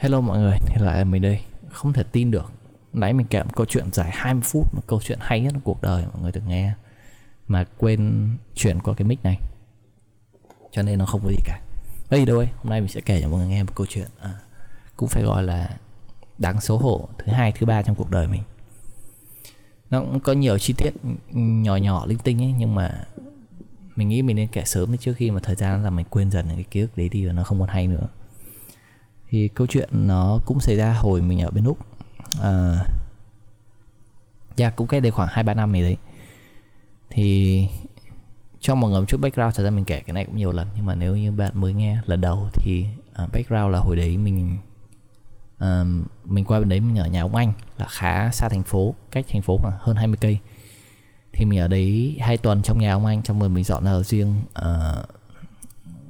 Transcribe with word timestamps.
Hello 0.00 0.20
mọi 0.20 0.38
người, 0.38 0.58
thì 0.66 0.84
lại 0.84 0.98
là 0.98 1.04
mình 1.04 1.22
đây. 1.22 1.40
Không 1.70 1.92
thể 1.92 2.02
tin 2.12 2.30
được. 2.30 2.52
Nãy 2.92 3.12
mình 3.12 3.26
kể 3.26 3.42
một 3.42 3.50
câu 3.56 3.66
chuyện 3.66 3.92
dài 3.92 4.10
20 4.12 4.42
phút 4.44 4.74
Một 4.74 4.82
câu 4.86 5.00
chuyện 5.02 5.18
hay 5.20 5.40
nhất 5.40 5.50
trong 5.52 5.60
cuộc 5.60 5.82
đời 5.82 6.04
mọi 6.12 6.22
người 6.22 6.32
từng 6.32 6.48
nghe. 6.48 6.72
Mà 7.48 7.64
quên 7.78 8.28
chuyển 8.54 8.80
qua 8.80 8.94
cái 8.94 9.08
mic 9.08 9.22
này. 9.22 9.38
Cho 10.72 10.82
nên 10.82 10.98
nó 10.98 11.06
không 11.06 11.20
có 11.24 11.30
gì 11.30 11.38
cả. 11.44 11.60
Đây 12.10 12.24
đâu 12.24 12.38
ấy, 12.38 12.48
hôm 12.56 12.70
nay 12.70 12.80
mình 12.80 12.88
sẽ 12.88 13.00
kể 13.00 13.22
cho 13.22 13.28
mọi 13.28 13.38
người 13.38 13.48
nghe 13.48 13.62
một 13.62 13.72
câu 13.74 13.86
chuyện 13.86 14.06
à, 14.20 14.30
Cũng 14.96 15.08
phải 15.08 15.22
gọi 15.22 15.42
là 15.42 15.76
Đáng 16.38 16.60
xấu 16.60 16.78
hổ 16.78 17.08
thứ 17.18 17.32
hai, 17.32 17.52
thứ 17.52 17.66
ba 17.66 17.82
trong 17.82 17.96
cuộc 17.96 18.10
đời 18.10 18.26
mình. 18.26 18.42
Nó 19.90 20.00
cũng 20.00 20.20
có 20.20 20.32
nhiều 20.32 20.58
chi 20.58 20.74
tiết 20.76 20.90
nhỏ 21.32 21.76
nhỏ 21.76 22.06
linh 22.06 22.18
tinh 22.18 22.42
ấy 22.42 22.54
Nhưng 22.58 22.74
mà 22.74 23.04
Mình 23.96 24.08
nghĩ 24.08 24.22
mình 24.22 24.36
nên 24.36 24.48
kể 24.48 24.62
sớm 24.64 24.96
trước 24.96 25.14
khi 25.16 25.30
mà 25.30 25.40
thời 25.42 25.56
gian 25.56 25.84
là 25.84 25.90
mình 25.90 26.06
quên 26.10 26.30
dần 26.30 26.46
những 26.48 26.56
cái 26.56 26.66
ký 26.70 26.80
ức 26.80 26.96
đấy 26.96 27.08
đi 27.08 27.26
Và 27.26 27.32
nó 27.32 27.44
không 27.44 27.60
còn 27.60 27.68
hay 27.68 27.86
nữa 27.86 28.08
thì 29.30 29.48
câu 29.48 29.66
chuyện 29.66 29.88
nó 29.92 30.40
cũng 30.44 30.60
xảy 30.60 30.76
ra 30.76 30.92
hồi 30.92 31.22
mình 31.22 31.40
ở 31.40 31.50
bên 31.50 31.64
úc. 31.64 31.78
À, 32.42 32.84
yeah, 34.56 34.76
cũng 34.76 34.86
cách 34.86 35.02
đây 35.02 35.10
khoảng 35.10 35.28
hai 35.32 35.44
ba 35.44 35.54
năm 35.54 35.72
gì 35.72 35.82
đấy. 35.82 35.96
Thì 37.10 37.66
trong 38.60 38.80
một 38.80 38.88
ngầm 38.88 39.06
chút 39.06 39.20
background 39.20 39.56
thật 39.56 39.64
ra 39.64 39.70
mình 39.70 39.84
kể 39.84 40.00
cái 40.00 40.14
này 40.14 40.24
cũng 40.24 40.36
nhiều 40.36 40.52
lần 40.52 40.68
nhưng 40.76 40.86
mà 40.86 40.94
nếu 40.94 41.16
như 41.16 41.32
bạn 41.32 41.50
mới 41.54 41.72
nghe 41.72 41.98
lần 42.06 42.20
đầu 42.20 42.48
thì 42.52 42.86
uh, 43.22 43.32
background 43.32 43.72
là 43.72 43.78
hồi 43.78 43.96
đấy 43.96 44.16
mình 44.16 44.56
uh, 45.64 45.86
mình 46.24 46.44
qua 46.44 46.58
bên 46.58 46.68
đấy 46.68 46.80
mình 46.80 46.98
ở 46.98 47.06
nhà 47.06 47.22
ông 47.22 47.34
anh 47.34 47.52
là 47.78 47.86
khá 47.88 48.30
xa 48.30 48.48
thành 48.48 48.62
phố 48.62 48.94
cách 49.10 49.26
thành 49.32 49.42
phố 49.42 49.58
khoảng 49.58 49.78
hơn 49.80 49.96
20 49.96 50.16
cây. 50.20 50.38
Thì 51.32 51.44
mình 51.44 51.58
ở 51.58 51.68
đấy 51.68 52.16
hai 52.20 52.36
tuần 52.36 52.62
trong 52.62 52.78
nhà 52.78 52.92
ông 52.92 53.06
anh 53.06 53.22
trong 53.22 53.40
rồi 53.40 53.48
mình 53.48 53.64
dọn 53.64 53.84
ở 53.84 54.02
riêng 54.02 54.42
uh, 54.58 55.06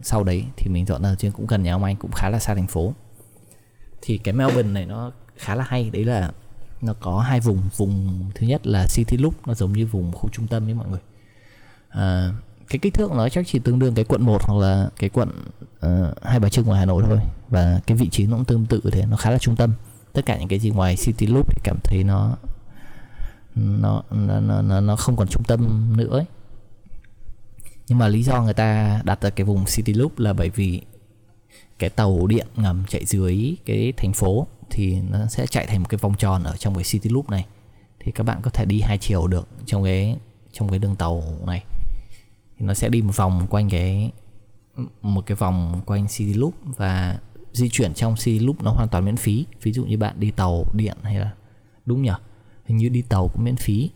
sau 0.02 0.24
đấy 0.24 0.44
thì 0.56 0.70
mình 0.70 0.86
dọn 0.86 1.02
ở 1.02 1.14
riêng 1.18 1.32
cũng 1.32 1.46
gần 1.46 1.62
nhà 1.62 1.74
ông 1.74 1.84
anh 1.84 1.96
cũng 1.96 2.12
khá 2.12 2.30
là 2.30 2.38
xa 2.38 2.54
thành 2.54 2.66
phố 2.66 2.92
thì 4.02 4.18
cái 4.18 4.34
Melbourne 4.34 4.72
này 4.72 4.86
nó 4.86 5.10
khá 5.36 5.54
là 5.54 5.64
hay 5.68 5.90
đấy 5.90 6.04
là 6.04 6.30
nó 6.82 6.94
có 7.00 7.20
hai 7.20 7.40
vùng. 7.40 7.62
Vùng 7.76 8.24
thứ 8.34 8.46
nhất 8.46 8.66
là 8.66 8.86
City 8.90 9.16
Loop 9.16 9.46
nó 9.46 9.54
giống 9.54 9.72
như 9.72 9.86
vùng 9.86 10.12
khu 10.12 10.28
trung 10.32 10.46
tâm 10.46 10.68
ấy 10.68 10.74
mọi 10.74 10.88
người. 10.88 11.00
À, 11.88 12.32
cái 12.68 12.78
kích 12.78 12.94
thước 12.94 13.12
nó 13.12 13.28
chắc 13.28 13.46
chỉ 13.46 13.58
tương 13.58 13.78
đương 13.78 13.94
cái 13.94 14.04
quận 14.04 14.22
1 14.22 14.42
hoặc 14.42 14.60
là 14.60 14.88
cái 14.96 15.10
quận 15.10 15.30
uh, 15.86 16.22
hai 16.22 16.40
bà 16.40 16.48
trưng 16.48 16.66
ngoài 16.66 16.80
Hà 16.80 16.86
Nội 16.86 17.02
thôi. 17.06 17.18
Và 17.48 17.80
cái 17.86 17.96
vị 17.96 18.08
trí 18.08 18.26
nó 18.26 18.36
cũng 18.36 18.44
tương 18.44 18.66
tự 18.66 18.80
thế 18.92 19.06
nó 19.06 19.16
khá 19.16 19.30
là 19.30 19.38
trung 19.38 19.56
tâm. 19.56 19.72
Tất 20.12 20.26
cả 20.26 20.38
những 20.38 20.48
cái 20.48 20.58
gì 20.58 20.70
ngoài 20.70 20.96
City 20.96 21.26
Loop 21.26 21.46
thì 21.50 21.60
cảm 21.64 21.76
thấy 21.84 22.04
nó 22.04 22.36
nó 23.54 24.02
nó 24.10 24.40
nó, 24.40 24.80
nó 24.80 24.96
không 24.96 25.16
còn 25.16 25.28
trung 25.28 25.42
tâm 25.44 25.92
nữa 25.96 26.16
ấy. 26.18 26.24
nhưng 27.88 27.98
mà 27.98 28.08
lý 28.08 28.22
do 28.22 28.42
người 28.42 28.54
ta 28.54 29.00
đặt 29.04 29.20
ở 29.20 29.30
cái 29.30 29.44
vùng 29.44 29.64
City 29.64 29.92
Loop 29.92 30.18
là 30.18 30.32
bởi 30.32 30.50
vì 30.50 30.82
cái 31.80 31.90
tàu 31.90 32.26
điện 32.26 32.46
ngầm 32.56 32.84
chạy 32.88 33.04
dưới 33.04 33.56
cái 33.66 33.92
thành 33.96 34.12
phố 34.12 34.46
thì 34.70 35.00
nó 35.00 35.26
sẽ 35.26 35.46
chạy 35.46 35.66
thành 35.66 35.80
một 35.80 35.88
cái 35.88 35.98
vòng 35.98 36.14
tròn 36.18 36.42
ở 36.42 36.56
trong 36.56 36.74
cái 36.74 36.84
city 36.84 37.10
loop 37.10 37.30
này. 37.30 37.46
Thì 38.00 38.12
các 38.12 38.24
bạn 38.24 38.40
có 38.42 38.50
thể 38.50 38.64
đi 38.64 38.80
hai 38.80 38.98
chiều 38.98 39.26
được 39.26 39.48
trong 39.66 39.84
cái 39.84 40.16
trong 40.52 40.68
cái 40.68 40.78
đường 40.78 40.96
tàu 40.96 41.22
này. 41.46 41.64
Thì 42.58 42.66
nó 42.66 42.74
sẽ 42.74 42.88
đi 42.88 43.02
một 43.02 43.16
vòng 43.16 43.46
quanh 43.50 43.70
cái, 43.70 44.12
một 45.02 45.26
cái 45.26 45.36
vòng 45.36 45.80
quanh 45.86 46.06
city 46.08 46.34
loop 46.34 46.54
và 46.64 47.18
di 47.52 47.68
chuyển 47.68 47.94
trong 47.94 48.14
city 48.16 48.38
loop 48.38 48.62
nó 48.62 48.70
hoàn 48.70 48.88
toàn 48.88 49.04
miễn 49.04 49.16
phí. 49.16 49.44
Ví 49.62 49.72
dụ 49.72 49.84
như 49.84 49.98
bạn 49.98 50.20
đi 50.20 50.30
tàu 50.30 50.64
điện 50.72 50.96
hay 51.02 51.18
là, 51.18 51.30
đúng 51.86 52.02
nhỉ? 52.02 52.12
Hình 52.64 52.76
như 52.76 52.88
đi 52.88 53.02
tàu 53.02 53.28
cũng 53.28 53.44
miễn 53.44 53.56
phí 53.56 53.90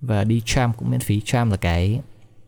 và 0.00 0.24
đi 0.24 0.42
tram 0.44 0.72
cũng 0.72 0.90
miễn 0.90 1.00
phí. 1.00 1.20
Tram 1.24 1.50
là 1.50 1.56
cái 1.56 2.00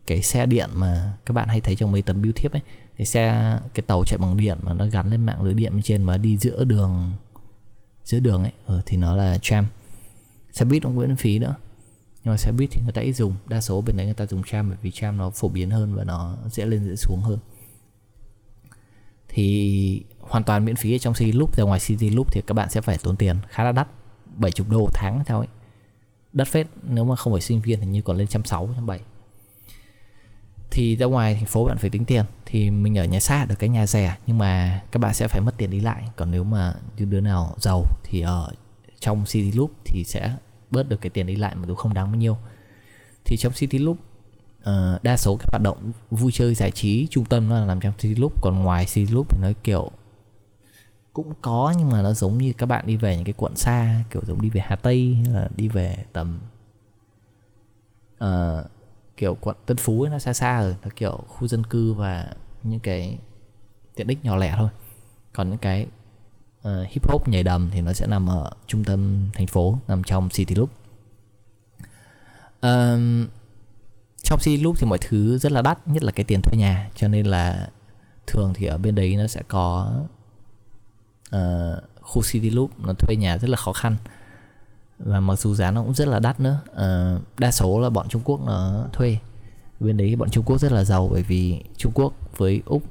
cái 0.06 0.22
xe 0.22 0.46
điện 0.46 0.70
mà 0.74 1.16
các 1.26 1.32
bạn 1.32 1.48
hay 1.48 1.60
thấy 1.60 1.76
trong 1.76 1.92
mấy 1.92 2.02
tấm 2.02 2.22
biêu 2.22 2.32
thiếp 2.32 2.52
ấy 2.52 2.62
cái 3.02 3.06
xe 3.06 3.58
cái 3.74 3.82
tàu 3.86 4.04
chạy 4.04 4.18
bằng 4.18 4.36
điện 4.36 4.58
mà 4.62 4.74
nó 4.74 4.86
gắn 4.86 5.10
lên 5.10 5.26
mạng 5.26 5.42
lưới 5.42 5.54
điện 5.54 5.72
bên 5.72 5.82
trên 5.82 6.02
mà 6.02 6.16
đi 6.16 6.36
giữa 6.36 6.64
đường 6.64 7.12
giữa 8.04 8.20
đường 8.20 8.42
ấy 8.42 8.52
ừ, 8.66 8.80
thì 8.86 8.96
nó 8.96 9.16
là 9.16 9.38
tram. 9.42 9.66
Xe 10.52 10.64
buýt 10.64 10.82
cũng 10.82 10.96
miễn 10.96 11.16
phí 11.16 11.38
nữa. 11.38 11.54
Nhưng 12.24 12.32
mà 12.32 12.36
xe 12.36 12.52
buýt 12.52 12.70
thì 12.70 12.82
người 12.82 12.92
ta 12.92 13.02
ít 13.02 13.12
dùng. 13.12 13.34
Đa 13.46 13.60
số 13.60 13.80
bên 13.80 13.96
đấy 13.96 14.06
người 14.06 14.14
ta 14.14 14.26
dùng 14.26 14.42
tram 14.42 14.68
bởi 14.68 14.78
vì 14.82 14.90
tram 14.90 15.16
nó 15.16 15.30
phổ 15.30 15.48
biến 15.48 15.70
hơn 15.70 15.94
và 15.94 16.04
nó 16.04 16.36
dễ 16.50 16.66
lên 16.66 16.84
dễ 16.84 16.96
xuống 16.96 17.20
hơn. 17.20 17.38
Thì 19.28 20.04
hoàn 20.20 20.44
toàn 20.44 20.64
miễn 20.64 20.76
phí 20.76 20.94
ở 20.94 20.98
trong 20.98 21.14
city 21.14 21.32
loop. 21.32 21.56
Ra 21.56 21.64
ngoài 21.64 21.80
city 21.80 22.10
loop 22.10 22.32
thì 22.32 22.42
các 22.46 22.54
bạn 22.54 22.70
sẽ 22.70 22.80
phải 22.80 22.98
tốn 23.02 23.16
tiền. 23.16 23.36
Khá 23.48 23.64
là 23.64 23.72
đắt. 23.72 23.88
70 24.36 24.66
đô 24.70 24.88
tháng 24.94 25.24
theo 25.26 25.38
ấy 25.38 25.48
đắt 26.32 26.48
phết. 26.48 26.66
Nếu 26.82 27.04
mà 27.04 27.16
không 27.16 27.32
phải 27.32 27.42
sinh 27.42 27.60
viên 27.60 27.80
thì 27.80 27.86
như 27.86 28.02
còn 28.02 28.16
lên 28.16 28.26
trăm 28.26 28.44
sáu 28.44 28.68
trăm 28.74 28.86
bảy 28.86 29.00
thì 30.72 30.96
ra 30.96 31.06
ngoài 31.06 31.34
thành 31.34 31.46
phố 31.46 31.64
bạn 31.64 31.78
phải 31.78 31.90
tính 31.90 32.04
tiền. 32.04 32.24
Thì 32.46 32.70
mình 32.70 32.98
ở 32.98 33.04
nhà 33.04 33.20
xa 33.20 33.44
được 33.44 33.54
cái 33.58 33.68
nhà 33.68 33.86
rẻ 33.86 34.16
nhưng 34.26 34.38
mà 34.38 34.82
các 34.92 34.98
bạn 34.98 35.14
sẽ 35.14 35.28
phải 35.28 35.40
mất 35.40 35.54
tiền 35.56 35.70
đi 35.70 35.80
lại. 35.80 36.02
Còn 36.16 36.30
nếu 36.30 36.44
mà 36.44 36.74
như 36.96 37.04
đứa 37.04 37.20
nào 37.20 37.54
giàu 37.58 37.84
thì 38.04 38.20
ở 38.20 38.52
trong 39.00 39.24
city 39.24 39.52
loop 39.52 39.70
thì 39.84 40.04
sẽ 40.04 40.36
bớt 40.70 40.88
được 40.88 41.00
cái 41.00 41.10
tiền 41.10 41.26
đi 41.26 41.36
lại 41.36 41.54
mà 41.54 41.66
dù 41.66 41.74
không 41.74 41.94
đáng 41.94 42.06
bao 42.06 42.16
nhiêu. 42.16 42.36
Thì 43.24 43.36
trong 43.36 43.52
city 43.52 43.78
loop 43.78 43.98
uh, 44.60 45.02
đa 45.02 45.16
số 45.16 45.36
các 45.36 45.48
hoạt 45.50 45.62
động 45.62 45.92
vui 46.10 46.32
chơi 46.32 46.54
giải 46.54 46.70
trí 46.70 47.06
trung 47.10 47.24
tâm 47.24 47.48
nó 47.48 47.60
là 47.60 47.66
nằm 47.66 47.80
trong 47.80 47.92
city 47.98 48.20
loop. 48.20 48.42
Còn 48.42 48.62
ngoài 48.62 48.86
city 48.86 49.12
loop 49.12 49.30
thì 49.30 49.38
nó 49.42 49.48
kiểu 49.64 49.90
cũng 51.12 51.32
có 51.42 51.74
nhưng 51.78 51.90
mà 51.90 52.02
nó 52.02 52.12
giống 52.12 52.38
như 52.38 52.52
các 52.52 52.66
bạn 52.66 52.86
đi 52.86 52.96
về 52.96 53.16
những 53.16 53.24
cái 53.24 53.34
quận 53.36 53.56
xa 53.56 54.04
kiểu 54.10 54.22
giống 54.26 54.42
đi 54.42 54.50
về 54.50 54.60
hà 54.64 54.76
tây 54.76 55.16
hay 55.24 55.34
là 55.34 55.48
đi 55.56 55.68
về 55.68 56.04
tầm 56.12 56.40
uh, 58.24 58.66
kiểu 59.16 59.34
quận 59.40 59.56
Tân 59.66 59.76
Phú 59.76 60.02
ấy, 60.02 60.10
nó 60.10 60.18
xa 60.18 60.32
xa 60.32 60.62
rồi 60.62 60.76
nó 60.82 60.88
kiểu 60.96 61.24
khu 61.28 61.48
dân 61.48 61.64
cư 61.64 61.92
và 61.92 62.32
những 62.62 62.80
cái 62.80 63.18
tiện 63.94 64.08
ích 64.08 64.24
nhỏ 64.24 64.36
lẻ 64.36 64.54
thôi. 64.58 64.68
Còn 65.32 65.50
những 65.50 65.58
cái 65.58 65.86
uh, 66.68 66.88
hip 66.88 67.08
hop 67.08 67.28
nhảy 67.28 67.42
đầm 67.42 67.70
thì 67.72 67.80
nó 67.80 67.92
sẽ 67.92 68.06
nằm 68.06 68.30
ở 68.30 68.50
trung 68.66 68.84
tâm 68.84 69.28
thành 69.34 69.46
phố 69.46 69.78
nằm 69.88 70.02
trong 70.02 70.28
city 70.28 70.54
loop. 70.54 70.70
Um, 72.60 73.26
trong 74.22 74.38
city 74.42 74.62
loop 74.62 74.76
thì 74.78 74.86
mọi 74.86 74.98
thứ 74.98 75.38
rất 75.38 75.52
là 75.52 75.62
đắt 75.62 75.88
nhất 75.88 76.02
là 76.02 76.12
cái 76.12 76.24
tiền 76.24 76.40
thuê 76.42 76.58
nhà. 76.58 76.90
Cho 76.94 77.08
nên 77.08 77.26
là 77.26 77.68
thường 78.26 78.52
thì 78.54 78.66
ở 78.66 78.78
bên 78.78 78.94
đấy 78.94 79.16
nó 79.16 79.26
sẽ 79.26 79.42
có 79.48 79.92
uh, 81.36 81.82
khu 82.00 82.22
city 82.22 82.50
loop 82.50 82.70
nó 82.80 82.92
thuê 82.98 83.16
nhà 83.16 83.38
rất 83.38 83.50
là 83.50 83.56
khó 83.56 83.72
khăn 83.72 83.96
và 85.04 85.20
mặc 85.20 85.38
dù 85.38 85.54
giá 85.54 85.70
nó 85.70 85.82
cũng 85.82 85.94
rất 85.94 86.08
là 86.08 86.18
đắt 86.18 86.40
nữa. 86.40 86.60
À, 86.76 87.18
đa 87.38 87.50
số 87.50 87.80
là 87.80 87.90
bọn 87.90 88.08
Trung 88.08 88.22
Quốc 88.24 88.40
nó 88.46 88.84
thuê. 88.92 89.18
Bên 89.80 89.96
đấy 89.96 90.16
bọn 90.16 90.30
Trung 90.30 90.44
Quốc 90.44 90.58
rất 90.58 90.72
là 90.72 90.84
giàu 90.84 91.08
bởi 91.12 91.22
vì 91.22 91.62
Trung 91.76 91.92
Quốc 91.94 92.12
với 92.36 92.62
Úc 92.66 92.82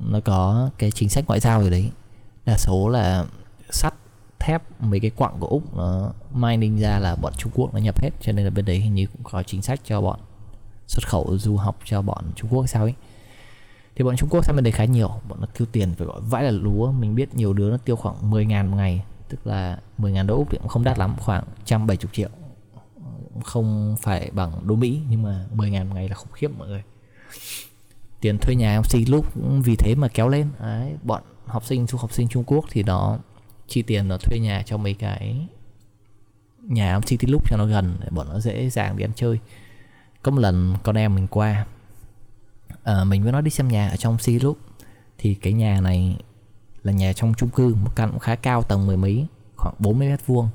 nó 0.00 0.20
có 0.20 0.70
cái 0.78 0.90
chính 0.90 1.08
sách 1.08 1.24
ngoại 1.26 1.40
giao 1.40 1.60
rồi 1.60 1.70
đấy. 1.70 1.90
Đa 2.46 2.56
số 2.58 2.88
là 2.88 3.24
sắt 3.70 3.94
thép 4.38 4.62
mấy 4.80 5.00
cái 5.00 5.10
quặng 5.10 5.36
của 5.40 5.46
Úc 5.46 5.76
nó 5.76 6.12
mining 6.34 6.78
ra 6.78 6.98
là 6.98 7.16
bọn 7.16 7.32
Trung 7.38 7.52
Quốc 7.54 7.74
nó 7.74 7.80
nhập 7.80 8.00
hết. 8.02 8.10
Cho 8.20 8.32
nên 8.32 8.44
là 8.44 8.50
bên 8.50 8.64
đấy 8.64 8.78
hình 8.78 8.94
như 8.94 9.06
cũng 9.06 9.22
có 9.24 9.42
chính 9.42 9.62
sách 9.62 9.80
cho 9.84 10.00
bọn 10.00 10.20
xuất 10.86 11.08
khẩu 11.08 11.38
du 11.38 11.56
học 11.56 11.76
cho 11.84 12.02
bọn 12.02 12.24
Trung 12.36 12.50
Quốc 12.52 12.66
sao 12.66 12.82
ấy. 12.82 12.94
Thì 13.96 14.04
bọn 14.04 14.16
Trung 14.16 14.28
Quốc 14.28 14.44
sang 14.44 14.56
bên 14.56 14.64
đấy 14.64 14.72
khá 14.72 14.84
nhiều. 14.84 15.10
Bọn 15.28 15.40
nó 15.40 15.46
tiêu 15.46 15.66
tiền 15.72 15.94
phải 15.94 16.06
gọi 16.06 16.20
vãi 16.20 16.44
là 16.44 16.50
lúa. 16.50 16.92
Mình 16.92 17.14
biết 17.14 17.34
nhiều 17.34 17.52
đứa 17.52 17.70
nó 17.70 17.76
tiêu 17.76 17.96
khoảng 17.96 18.30
10 18.30 18.46
ngàn 18.46 18.70
một 18.70 18.76
ngày 18.76 19.04
tức 19.28 19.46
là 19.46 19.78
10.000 19.98 20.26
đô 20.26 20.36
Úc 20.36 20.50
thì 20.50 20.58
cũng 20.58 20.68
không 20.68 20.84
đắt 20.84 20.98
lắm 20.98 21.14
khoảng 21.18 21.44
170 21.56 22.10
triệu. 22.12 22.28
Không 23.44 23.96
phải 24.02 24.30
bằng 24.32 24.52
đô 24.66 24.74
Mỹ 24.74 25.00
nhưng 25.10 25.22
mà 25.22 25.46
10.000 25.54 25.88
một 25.88 25.94
ngày 25.94 26.08
là 26.08 26.14
khủng 26.14 26.32
khiếp 26.32 26.48
mọi 26.58 26.68
người. 26.68 26.82
Tiền 28.20 28.38
thuê 28.38 28.54
nhà 28.54 28.80
MC 28.80 29.08
lúc 29.08 29.34
cũng 29.34 29.62
vì 29.62 29.76
thế 29.76 29.94
mà 29.94 30.08
kéo 30.08 30.28
lên. 30.28 30.48
Đấy, 30.60 30.92
bọn 31.02 31.22
học 31.46 31.64
sinh 31.64 31.86
du 31.86 31.98
học 31.98 32.12
sinh 32.12 32.28
Trung 32.28 32.44
Quốc 32.46 32.64
thì 32.70 32.82
nó 32.82 33.18
chi 33.68 33.82
tiền 33.82 34.08
nó 34.08 34.16
thuê 34.16 34.38
nhà 34.38 34.62
cho 34.66 34.76
mấy 34.76 34.94
cái 34.94 35.48
nhà 36.62 36.94
ông 36.94 37.02
City 37.02 37.26
lúc 37.26 37.50
cho 37.50 37.56
nó 37.56 37.66
gần 37.66 37.96
để 38.00 38.08
bọn 38.10 38.28
nó 38.28 38.40
dễ 38.40 38.70
dàng 38.70 38.96
đi 38.96 39.04
ăn 39.04 39.12
chơi. 39.14 39.38
Có 40.22 40.30
một 40.30 40.40
lần 40.40 40.74
con 40.82 40.96
em 40.96 41.14
mình 41.14 41.26
qua 41.26 41.66
à, 42.82 43.04
mình 43.04 43.22
với 43.22 43.32
nó 43.32 43.40
đi 43.40 43.50
xem 43.50 43.68
nhà 43.68 43.88
ở 43.88 43.96
trong 43.96 44.18
City 44.18 44.38
lúc 44.38 44.58
thì 45.18 45.34
cái 45.34 45.52
nhà 45.52 45.80
này 45.80 46.16
là 46.86 46.92
nhà 46.92 47.12
trong 47.12 47.34
chung 47.34 47.48
cư 47.48 47.74
một 47.74 47.96
căn 47.96 48.10
cũng 48.10 48.18
khá 48.18 48.34
cao 48.34 48.62
tầng 48.62 48.86
mười 48.86 48.96
mấy 48.96 49.26
khoảng 49.56 49.74
40 49.78 50.08
mét 50.08 50.26
vuông. 50.26 50.48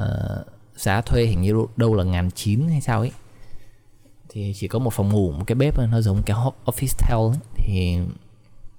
Uh, 0.00 0.46
giá 0.76 1.00
thuê 1.00 1.24
hình 1.24 1.40
như 1.40 1.66
đâu 1.76 1.94
là 1.94 2.04
ngàn 2.04 2.30
chín 2.30 2.68
hay 2.68 2.80
sao 2.80 3.00
ấy. 3.00 3.12
Thì 4.28 4.52
chỉ 4.56 4.68
có 4.68 4.78
một 4.78 4.92
phòng 4.92 5.08
ngủ 5.08 5.32
một 5.32 5.44
cái 5.46 5.54
bếp 5.54 5.78
nó 5.78 6.00
giống 6.00 6.22
cái 6.22 6.36
office 6.64 7.08
tell 7.08 7.20
ấy. 7.20 7.38
thì 7.54 7.98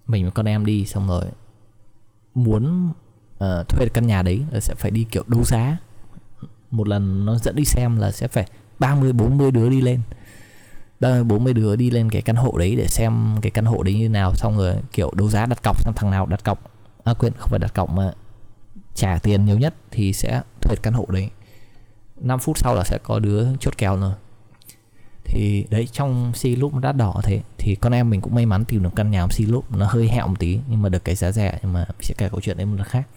mình 0.08 0.26
và 0.26 0.32
con 0.32 0.46
em 0.46 0.66
đi 0.66 0.86
xong 0.86 1.08
rồi 1.08 1.26
muốn 2.36 2.90
uh, 3.44 3.70
thuê 3.70 3.88
căn 3.94 4.08
nhà 4.08 4.22
đấy 4.22 4.44
là 4.52 4.60
sẽ 4.60 4.74
phải 4.78 4.92
đi 4.92 5.06
kiểu 5.12 5.24
đấu 5.28 5.44
giá. 5.44 5.78
Một 6.72 6.88
lần 6.88 7.26
nó 7.26 7.38
dẫn 7.38 7.56
đi 7.56 7.66
xem 7.66 7.98
là 7.98 8.12
sẽ 8.12 8.28
phải 8.28 8.48
30 8.80 9.14
40 9.14 9.52
đứa 9.52 9.70
đi 9.70 9.82
lên. 9.82 10.02
30 11.00 11.24
40 11.24 11.54
đứa 11.54 11.76
đi 11.76 11.90
lên 11.90 12.10
cái 12.10 12.22
căn 12.22 12.36
hộ 12.36 12.58
đấy 12.58 12.76
để 12.76 12.88
xem 12.88 13.36
cái 13.42 13.52
căn 13.52 13.66
hộ 13.66 13.84
đấy 13.84 13.94
như 13.94 14.10
nào 14.10 14.36
xong 14.36 14.58
rồi 14.58 14.76
kiểu 14.92 15.12
đấu 15.16 15.30
giá 15.30 15.46
đặt 15.46 15.64
cọc 15.64 15.84
xem 15.84 15.94
thằng 15.96 16.12
nào 16.12 16.26
đặt 16.26 16.44
cọc. 16.44 16.72
À 17.04 17.14
quên 17.14 17.34
không 17.38 17.50
phải 17.50 17.60
đặt 17.60 17.74
cọc 17.74 17.90
mà 17.90 18.12
trả 18.96 19.20
tiền 19.24 19.46
nhiều 19.46 19.58
nhất 19.58 19.74
thì 19.92 20.14
sẽ 20.14 20.42
thuê 20.62 20.76
căn 20.84 20.94
hộ 20.94 21.06
đấy. 21.10 21.30
5 22.22 22.40
phút 22.40 22.58
sau 22.58 22.76
là 22.76 22.84
sẽ 22.84 22.98
có 23.04 23.20
đứa 23.20 23.48
chốt 23.60 23.78
kèo 23.78 23.98
rồi. 23.98 24.14
Thì 25.24 25.66
đấy 25.70 25.88
trong 25.92 26.32
si 26.36 26.56
lúc 26.56 26.76
đắt 26.76 26.96
đỏ 26.96 27.22
thế 27.24 27.42
thì 27.58 27.76
con 27.76 27.94
em 27.94 28.10
mình 28.10 28.22
cũng 28.22 28.36
may 28.36 28.46
mắn 28.46 28.66
tìm 28.66 28.84
được 28.84 28.90
căn 28.96 29.12
nhà 29.12 29.28
si 29.30 29.46
lúc 29.46 29.72
nó 29.72 29.86
hơi 29.86 30.08
hẹo 30.08 30.28
một 30.28 30.40
tí 30.40 30.60
nhưng 30.68 30.82
mà 30.82 30.90
được 30.90 31.06
cái 31.06 31.16
giá 31.16 31.32
rẻ 31.32 31.60
nhưng 31.64 31.74
mà 31.74 31.86
sẽ 32.02 32.16
kể 32.18 32.30
câu 32.30 32.42
chuyện 32.42 32.58
đấy 32.58 32.66
một 32.66 32.76
lần 32.78 32.88
khác. 32.88 33.08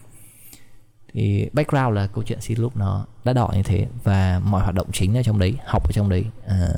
Thì 1.12 1.50
background 1.52 1.96
là 1.96 2.06
câu 2.06 2.24
chuyện 2.24 2.40
si 2.40 2.54
lúc 2.54 2.76
nó 2.76 3.06
đắt 3.24 3.36
đỏ 3.36 3.50
như 3.54 3.62
thế 3.62 3.86
và 4.04 4.40
mọi 4.44 4.62
hoạt 4.62 4.74
động 4.74 4.92
chính 4.92 5.16
ở 5.16 5.22
trong 5.22 5.38
đấy 5.38 5.54
học 5.66 5.84
ở 5.84 5.92
trong 5.92 6.08
đấy 6.08 6.24
à, 6.46 6.68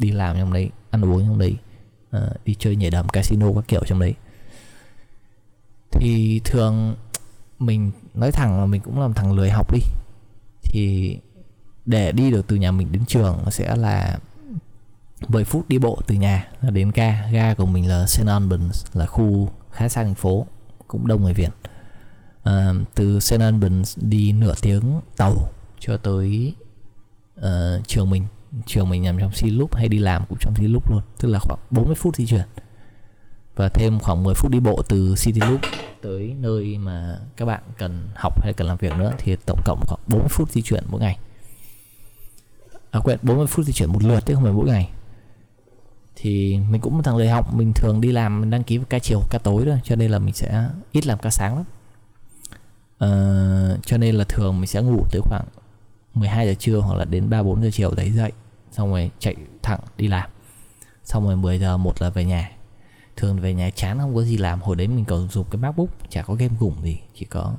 đi 0.00 0.10
làm 0.10 0.36
trong 0.36 0.52
đấy 0.52 0.70
ăn 0.90 1.04
uống 1.04 1.26
trong 1.26 1.38
đấy 1.38 1.56
uh, 2.16 2.44
đi 2.44 2.54
chơi 2.58 2.76
nhảy 2.76 2.90
đầm 2.90 3.08
casino 3.08 3.52
các 3.54 3.64
kiểu 3.68 3.80
trong 3.86 4.00
đấy. 4.00 4.14
Thì 5.90 6.40
thường 6.44 6.94
mình 7.58 7.90
nói 8.14 8.32
thẳng 8.32 8.60
là 8.60 8.66
mình 8.66 8.80
cũng 8.80 9.00
làm 9.00 9.14
thằng 9.14 9.32
lười 9.32 9.50
học 9.50 9.72
đi. 9.72 9.80
Thì 10.62 11.16
để 11.86 12.12
đi 12.12 12.30
được 12.30 12.46
từ 12.46 12.56
nhà 12.56 12.72
mình 12.72 12.92
đến 12.92 13.04
trường 13.06 13.38
sẽ 13.50 13.76
là 13.76 14.18
10 15.28 15.44
phút 15.44 15.68
đi 15.68 15.78
bộ 15.78 16.00
từ 16.06 16.14
nhà 16.14 16.48
đến 16.70 16.90
ga. 16.94 17.28
Ga 17.30 17.54
của 17.54 17.66
mình 17.66 17.88
là 17.88 18.06
St 18.06 18.26
Albans 18.26 18.86
là 18.92 19.06
khu 19.06 19.48
khá 19.70 19.88
xa 19.88 20.04
thành 20.04 20.14
phố 20.14 20.46
cũng 20.88 21.06
đông 21.06 21.22
người 21.22 21.34
Việt. 21.34 21.50
À, 22.42 22.72
từ 22.94 23.20
St 23.20 23.40
Albans 23.40 23.98
đi 24.00 24.32
nửa 24.32 24.54
tiếng 24.62 25.00
tàu 25.16 25.48
cho 25.78 25.96
tới 25.96 26.54
uh, 27.38 27.44
trường 27.86 28.10
mình 28.10 28.26
trường 28.66 28.88
mình 28.88 29.02
nằm 29.02 29.18
trong 29.18 29.30
City 29.30 29.50
Loop 29.50 29.74
hay 29.74 29.88
đi 29.88 29.98
làm 29.98 30.24
cũng 30.28 30.38
trong 30.40 30.54
City 30.54 30.68
Loop 30.68 30.90
luôn. 30.90 31.02
Tức 31.18 31.28
là 31.28 31.38
khoảng 31.38 31.58
40 31.70 31.94
phút 31.94 32.16
di 32.16 32.26
chuyển. 32.26 32.46
Và 33.56 33.68
thêm 33.68 33.98
khoảng 33.98 34.22
10 34.22 34.34
phút 34.34 34.50
đi 34.50 34.60
bộ 34.60 34.82
từ 34.88 35.14
City 35.18 35.40
Loop 35.40 35.60
tới 36.02 36.34
nơi 36.40 36.78
mà 36.78 37.18
các 37.36 37.44
bạn 37.44 37.62
cần 37.78 38.08
học 38.14 38.42
hay 38.42 38.52
cần 38.52 38.66
làm 38.66 38.76
việc 38.76 38.92
nữa 38.96 39.12
thì 39.18 39.36
tổng 39.46 39.60
cộng 39.64 39.80
khoảng 39.86 40.00
40 40.08 40.28
phút 40.28 40.50
di 40.50 40.62
chuyển 40.62 40.84
mỗi 40.88 41.00
ngày. 41.00 41.18
À 42.90 43.00
quên 43.00 43.18
40 43.22 43.46
phút 43.46 43.66
di 43.66 43.72
chuyển 43.72 43.92
một 43.92 44.02
lượt 44.02 44.26
chứ 44.26 44.34
không 44.34 44.42
phải 44.42 44.52
mỗi 44.52 44.66
ngày. 44.66 44.90
Thì 46.16 46.60
mình 46.70 46.80
cũng 46.80 46.96
một 46.96 47.02
thằng 47.04 47.16
lười 47.16 47.28
học. 47.28 47.54
Mình 47.54 47.72
thường 47.72 48.00
đi 48.00 48.12
làm 48.12 48.40
mình 48.40 48.50
đăng 48.50 48.64
ký 48.64 48.78
ca 48.88 48.98
chiều 48.98 49.22
ca 49.30 49.38
tối 49.38 49.64
thôi 49.66 49.80
cho 49.84 49.96
nên 49.96 50.10
là 50.10 50.18
mình 50.18 50.34
sẽ 50.34 50.68
ít 50.92 51.06
làm 51.06 51.18
ca 51.18 51.30
sáng 51.30 51.56
lắm. 51.56 51.64
À, 52.98 53.08
cho 53.86 53.96
nên 53.96 54.14
là 54.14 54.24
thường 54.24 54.60
mình 54.60 54.66
sẽ 54.66 54.82
ngủ 54.82 55.04
tới 55.10 55.20
khoảng 55.24 55.44
12 56.14 56.46
giờ 56.46 56.54
trưa 56.58 56.78
hoặc 56.78 56.94
là 56.94 57.04
đến 57.04 57.30
3 57.30 57.42
4 57.42 57.62
giờ 57.62 57.70
chiều 57.72 57.94
đấy 57.94 58.10
dậy 58.10 58.32
xong 58.70 58.90
rồi 58.90 59.10
chạy 59.18 59.36
thẳng 59.62 59.80
đi 59.96 60.08
làm. 60.08 60.30
Xong 61.04 61.24
rồi 61.24 61.36
10 61.36 61.58
giờ 61.58 61.76
một 61.76 62.02
là 62.02 62.10
về 62.10 62.24
nhà. 62.24 62.50
Thường 63.16 63.40
về 63.40 63.54
nhà 63.54 63.70
chán 63.70 63.98
không 63.98 64.14
có 64.14 64.22
gì 64.22 64.36
làm 64.36 64.60
hồi 64.60 64.76
đấy 64.76 64.88
mình 64.88 65.04
còn 65.04 65.28
dùng 65.28 65.46
cái 65.50 65.60
macbook 65.60 65.88
chả 66.10 66.22
có 66.22 66.34
game 66.34 66.54
gủng 66.60 66.82
gì 66.82 66.98
chỉ 67.14 67.24
có 67.24 67.54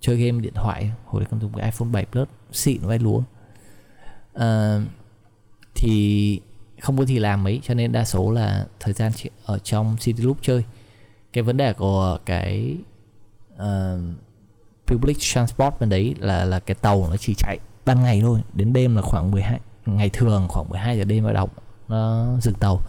chơi 0.00 0.16
game 0.16 0.40
điện 0.40 0.54
thoại. 0.54 0.92
Hồi 1.04 1.20
đấy 1.20 1.28
còn 1.30 1.40
dùng 1.40 1.52
cái 1.52 1.64
iphone 1.64 1.88
7 1.88 2.06
plus 2.12 2.28
xịn 2.52 2.80
vay 2.80 2.98
lúa. 2.98 3.22
Uh, 4.38 4.82
thì 5.74 6.40
không 6.80 6.98
có 6.98 7.04
gì 7.04 7.18
làm 7.18 7.44
mấy 7.44 7.60
cho 7.62 7.74
nên 7.74 7.92
đa 7.92 8.04
số 8.04 8.30
là 8.30 8.66
thời 8.80 8.94
gian 8.94 9.12
ở 9.44 9.58
trong 9.58 9.96
city 10.00 10.22
loop 10.22 10.38
chơi. 10.42 10.64
Cái 11.32 11.42
vấn 11.42 11.56
đề 11.56 11.72
của 11.72 12.18
cái 12.26 12.76
uh, 13.54 14.00
public 14.86 15.16
transport 15.20 15.74
bên 15.80 15.88
đấy 15.88 16.14
là 16.18 16.44
là 16.44 16.60
cái 16.60 16.74
tàu 16.74 17.06
nó 17.10 17.16
chỉ 17.16 17.34
chạy 17.38 17.58
ban 17.86 18.02
ngày 18.02 18.20
thôi 18.20 18.42
đến 18.54 18.72
đêm 18.72 18.96
là 18.96 19.02
khoảng 19.02 19.30
12 19.30 19.60
ngày 19.86 20.10
thường 20.10 20.46
khoảng 20.48 20.68
12 20.68 20.98
giờ 20.98 21.04
đêm 21.04 21.24
mới 21.24 21.34
động 21.34 21.50
nó 21.88 22.26
dừng 22.40 22.54
tàu. 22.54 22.80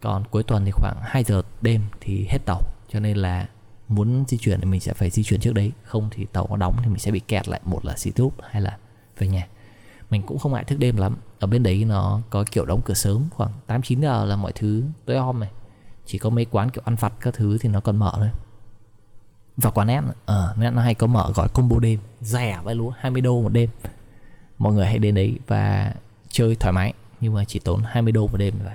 Còn 0.00 0.24
cuối 0.30 0.42
tuần 0.42 0.64
thì 0.64 0.70
khoảng 0.70 0.96
2 1.02 1.24
giờ 1.24 1.42
đêm 1.62 1.82
thì 2.00 2.26
hết 2.28 2.38
tàu. 2.46 2.62
Cho 2.88 3.00
nên 3.00 3.16
là 3.16 3.48
muốn 3.88 4.24
di 4.28 4.38
chuyển 4.38 4.60
thì 4.60 4.66
mình 4.66 4.80
sẽ 4.80 4.92
phải 4.92 5.10
di 5.10 5.22
chuyển 5.22 5.40
trước 5.40 5.54
đấy. 5.54 5.72
Không 5.82 6.08
thì 6.10 6.26
tàu 6.32 6.46
có 6.46 6.56
đóng 6.56 6.76
thì 6.82 6.88
mình 6.88 6.98
sẽ 6.98 7.10
bị 7.10 7.20
kẹt 7.20 7.48
lại 7.48 7.60
một 7.64 7.84
là 7.84 7.96
xì 7.96 8.10
túp 8.10 8.34
hay 8.50 8.62
là 8.62 8.76
về 9.18 9.28
nhà. 9.28 9.46
Mình 10.10 10.22
cũng 10.22 10.38
không 10.38 10.52
ngại 10.52 10.64
thức 10.64 10.78
đêm 10.78 10.96
lắm. 10.96 11.16
Ở 11.38 11.46
bên 11.46 11.62
đấy 11.62 11.84
nó 11.84 12.20
có 12.30 12.44
kiểu 12.50 12.64
đóng 12.64 12.80
cửa 12.84 12.94
sớm 12.94 13.28
khoảng 13.30 13.50
8 13.66 13.82
9 13.82 14.00
giờ 14.00 14.24
là 14.24 14.36
mọi 14.36 14.52
thứ 14.52 14.82
tối 15.04 15.16
om 15.16 15.40
này. 15.40 15.50
Chỉ 16.06 16.18
có 16.18 16.30
mấy 16.30 16.44
quán 16.44 16.70
kiểu 16.70 16.82
ăn 16.84 16.94
vặt 16.94 17.12
các 17.20 17.34
thứ 17.34 17.58
thì 17.58 17.68
nó 17.68 17.80
còn 17.80 17.96
mở 17.96 18.12
thôi. 18.16 18.30
Và 19.56 19.70
quán 19.70 19.86
nét 19.86 20.00
ờ 20.26 20.54
uh, 20.56 20.74
nó 20.74 20.82
hay 20.82 20.94
có 20.94 21.06
mở 21.06 21.32
gọi 21.34 21.48
combo 21.48 21.78
đêm 21.78 22.00
rẻ 22.20 22.60
vậy 22.64 22.74
lúa 22.74 22.90
20 22.98 23.20
đô 23.20 23.42
một 23.42 23.48
đêm 23.48 23.70
mọi 24.58 24.72
người 24.72 24.86
hãy 24.86 24.98
đến 24.98 25.14
đấy 25.14 25.38
và 25.46 25.94
chơi 26.28 26.54
thoải 26.54 26.72
mái. 26.72 26.92
Nhưng 27.20 27.34
mà 27.34 27.44
chỉ 27.44 27.58
tốn 27.58 27.82
20 27.84 28.12
đô 28.12 28.26
một 28.26 28.36
đêm 28.36 28.54
vậy 28.64 28.74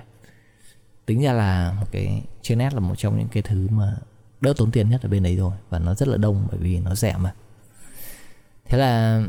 tính 1.06 1.22
ra 1.22 1.32
là 1.32 1.72
một 1.80 1.86
cái 1.90 2.22
chơi 2.42 2.56
nét 2.56 2.74
là 2.74 2.80
một 2.80 2.94
trong 2.98 3.18
những 3.18 3.28
cái 3.28 3.42
thứ 3.42 3.68
mà 3.70 3.96
đỡ 4.40 4.52
tốn 4.56 4.70
tiền 4.70 4.90
nhất 4.90 5.02
ở 5.02 5.08
bên 5.08 5.22
đấy 5.22 5.36
rồi 5.36 5.52
và 5.70 5.78
nó 5.78 5.94
rất 5.94 6.08
là 6.08 6.16
đông, 6.16 6.46
bởi 6.50 6.60
vì 6.60 6.80
nó 6.80 6.94
rẻ 6.94 7.16
mà. 7.16 7.34
Thế 8.64 8.78
là 8.78 9.22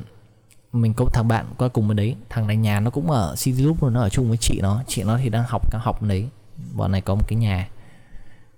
mình 0.73 0.93
có 0.93 1.05
một 1.05 1.11
thằng 1.13 1.27
bạn 1.27 1.45
qua 1.57 1.67
cùng 1.67 1.87
bên 1.87 1.97
đấy. 1.97 2.15
Thằng 2.29 2.47
này 2.47 2.57
nhà 2.57 2.79
nó 2.79 2.89
cũng 2.91 3.11
ở 3.11 3.35
city 3.37 3.63
loop 3.63 3.83
nó 3.83 4.01
ở 4.01 4.09
chung 4.09 4.27
với 4.27 4.37
chị 4.37 4.59
nó. 4.61 4.83
Chị 4.87 5.03
nó 5.03 5.17
thì 5.17 5.29
đang 5.29 5.43
học 5.47 5.71
đang 5.71 5.81
học 5.81 6.01
bên 6.01 6.09
đấy. 6.09 6.27
Bọn 6.75 6.91
này 6.91 7.01
có 7.01 7.15
một 7.15 7.23
cái 7.27 7.37
nhà. 7.39 7.69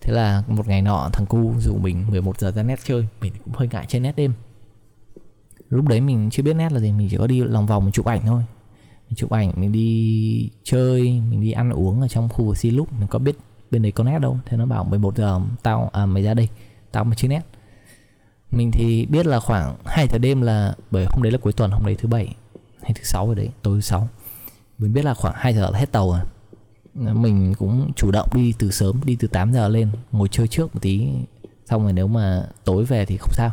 Thế 0.02 0.14
là 0.14 0.44
một 0.48 0.68
ngày 0.68 0.82
nọ 0.82 1.10
thằng 1.14 1.26
cu 1.26 1.54
rủ 1.60 1.78
mình 1.78 2.06
11 2.10 2.40
giờ 2.40 2.52
ra 2.52 2.64
net 2.64 2.80
chơi. 2.84 3.08
Mình 3.22 3.34
cũng 3.46 3.54
hơi 3.54 3.70
ngại 3.72 3.86
chơi 3.88 4.00
net 4.00 4.16
đêm 4.16 4.34
lúc 5.70 5.88
đấy 5.88 6.02
mình 6.02 6.30
chưa 6.32 6.44
biết 6.44 6.54
nét 6.54 6.72
là 6.72 6.80
gì, 6.80 6.92
mình 6.92 7.08
chỉ 7.12 7.18
có 7.18 7.28
đi 7.28 7.44
lòng 7.44 7.66
vòng 7.66 7.84
mình 7.84 7.92
chụp 7.92 8.06
ảnh 8.06 8.22
thôi. 8.26 8.44
Mình 9.10 9.16
chụp 9.16 9.32
ảnh, 9.32 9.54
mình 9.56 9.72
đi 9.72 10.50
chơi, 10.64 11.22
mình 11.30 11.42
đi 11.42 11.52
ăn 11.52 11.72
uống 11.72 12.02
ở 12.02 12.08
trong 12.08 12.30
khu 12.30 12.46
vực 12.46 12.58
city 12.58 12.76
lúc 12.76 12.94
mình 12.94 13.08
có 13.08 13.20
biết 13.20 13.38
bên 13.72 13.82
đấy 13.82 13.92
có 13.92 14.04
nét 14.04 14.20
đâu. 14.20 14.38
Thế 14.46 14.58
nó 14.58 14.66
bảo 14.66 14.84
11 14.84 15.18
giờ 15.18 15.42
tao 15.64 15.90
à 15.94 16.06
mày 16.06 16.24
ra 16.24 16.34
đây, 16.34 16.48
tao 16.92 17.04
mà 17.04 17.16
chơi 17.16 17.30
nét. 17.30 17.42
Mình 18.52 18.72
thì 18.72 19.06
biết 19.06 19.26
là 19.26 19.40
khoảng 19.40 19.76
2 19.86 20.08
giờ 20.08 20.18
đêm 20.18 20.42
là, 20.42 20.76
bởi 20.92 21.06
hôm 21.10 21.24
đấy 21.24 21.32
là 21.32 21.38
cuối 21.38 21.54
tuần, 21.54 21.72
hôm 21.72 21.86
đấy 21.86 21.96
thứ 22.00 22.08
bảy 22.08 22.36
hay 22.82 22.94
thứ 22.96 23.04
sáu 23.04 23.26
rồi 23.26 23.36
đấy, 23.36 23.50
tối 23.62 23.78
thứ 23.78 23.82
sáu. 23.82 24.08
Mình 24.78 24.94
biết 24.94 25.06
là 25.06 25.14
khoảng 25.14 25.34
2 25.38 25.54
giờ 25.54 25.70
là 25.72 25.80
hết 25.80 25.92
tàu 25.92 26.10
rồi. 26.10 26.22
Mình 27.14 27.54
cũng 27.58 27.92
chủ 27.96 28.12
động 28.12 28.30
đi 28.34 28.54
từ 28.60 28.72
sớm, 28.72 29.02
đi 29.06 29.16
từ 29.20 29.28
8 29.28 29.54
giờ 29.54 29.68
lên, 29.68 29.90
ngồi 30.12 30.28
chơi 30.28 30.48
trước 30.48 30.76
một 30.76 30.82
tí. 30.82 31.08
Xong 31.66 31.84
rồi 31.84 31.94
nếu 31.94 32.08
mà 32.08 32.44
tối 32.64 32.86
về 32.86 33.06
thì 33.06 33.18
không 33.18 33.32
sao. 33.34 33.52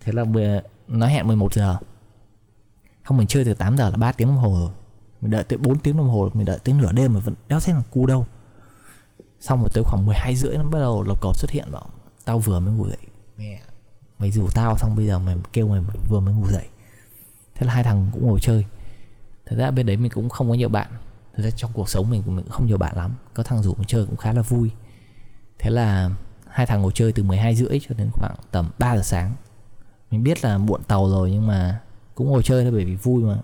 Thế 0.00 0.12
là 0.12 0.24
nó 0.88 1.06
hẹn 1.06 1.26
11 1.26 1.54
giờ. 1.54 1.76
Không, 3.02 3.16
mình 3.16 3.26
chơi 3.26 3.44
từ 3.44 3.54
8 3.54 3.76
giờ 3.76 3.90
là 3.90 3.96
3 3.96 4.12
tiếng 4.12 4.28
đồng 4.28 4.36
hồ 4.36 4.58
rồi. 4.60 4.70
Mình 5.20 5.30
đợi 5.30 5.44
tới 5.44 5.58
4 5.58 5.78
tiếng 5.78 5.96
đồng 5.96 6.08
hồ, 6.08 6.30
mình 6.34 6.44
đợi 6.44 6.58
tới 6.64 6.74
nửa 6.74 6.92
đêm 6.92 7.14
mà 7.14 7.20
vẫn 7.20 7.34
đéo 7.48 7.60
thấy 7.60 7.74
là 7.74 7.82
cu 7.90 8.06
đâu. 8.06 8.26
Xong 9.40 9.60
rồi 9.60 9.68
tới 9.74 9.84
khoảng 9.86 10.06
12 10.06 10.36
rưỡi 10.36 10.56
nó 10.56 10.64
bắt 10.64 10.78
đầu 10.78 11.02
lộc 11.02 11.20
cầu 11.20 11.32
xuất 11.34 11.50
hiện, 11.50 11.72
bảo, 11.72 11.88
tao 12.24 12.38
vừa 12.38 12.60
mới 12.60 12.74
ngủ 12.74 12.88
dậy. 12.88 12.98
Mẹ, 13.36 13.60
mày 14.18 14.30
rủ 14.30 14.48
tao, 14.54 14.78
xong 14.78 14.96
bây 14.96 15.06
giờ 15.06 15.18
mày 15.18 15.36
kêu 15.52 15.68
mày 15.68 15.80
vừa 16.08 16.20
mới 16.20 16.34
ngủ 16.34 16.46
dậy. 16.48 16.66
Thế 17.54 17.66
là 17.66 17.72
hai 17.72 17.84
thằng 17.84 18.10
cũng 18.12 18.26
ngồi 18.26 18.40
chơi. 18.40 18.64
Thật 19.46 19.56
ra 19.58 19.70
bên 19.70 19.86
đấy 19.86 19.96
mình 19.96 20.10
cũng 20.14 20.28
không 20.28 20.48
có 20.48 20.54
nhiều 20.54 20.68
bạn. 20.68 20.88
Thật 21.36 21.42
ra 21.42 21.50
trong 21.50 21.70
cuộc 21.74 21.88
sống 21.88 22.10
mình 22.10 22.22
cũng 22.22 22.48
không 22.48 22.66
nhiều 22.66 22.78
bạn 22.78 22.96
lắm. 22.96 23.14
Có 23.34 23.42
thằng 23.42 23.62
rủ 23.62 23.74
mình 23.74 23.86
chơi 23.86 24.06
cũng 24.06 24.16
khá 24.16 24.32
là 24.32 24.42
vui. 24.42 24.70
Thế 25.58 25.70
là 25.70 26.10
hai 26.48 26.66
thằng 26.66 26.82
ngồi 26.82 26.92
chơi 26.94 27.12
từ 27.12 27.22
12 27.22 27.54
rưỡi 27.54 27.80
cho 27.88 27.94
đến 27.94 28.10
khoảng 28.12 28.34
tầm 28.50 28.70
3 28.78 28.96
giờ 28.96 29.02
sáng 29.02 29.34
mình 30.14 30.22
biết 30.22 30.44
là 30.44 30.58
muộn 30.58 30.82
tàu 30.82 31.08
rồi 31.08 31.30
nhưng 31.30 31.46
mà 31.46 31.80
cũng 32.14 32.30
ngồi 32.30 32.42
chơi 32.42 32.62
thôi 32.62 32.72
bởi 32.72 32.84
vì 32.84 32.94
vui 32.94 33.24
mà. 33.24 33.38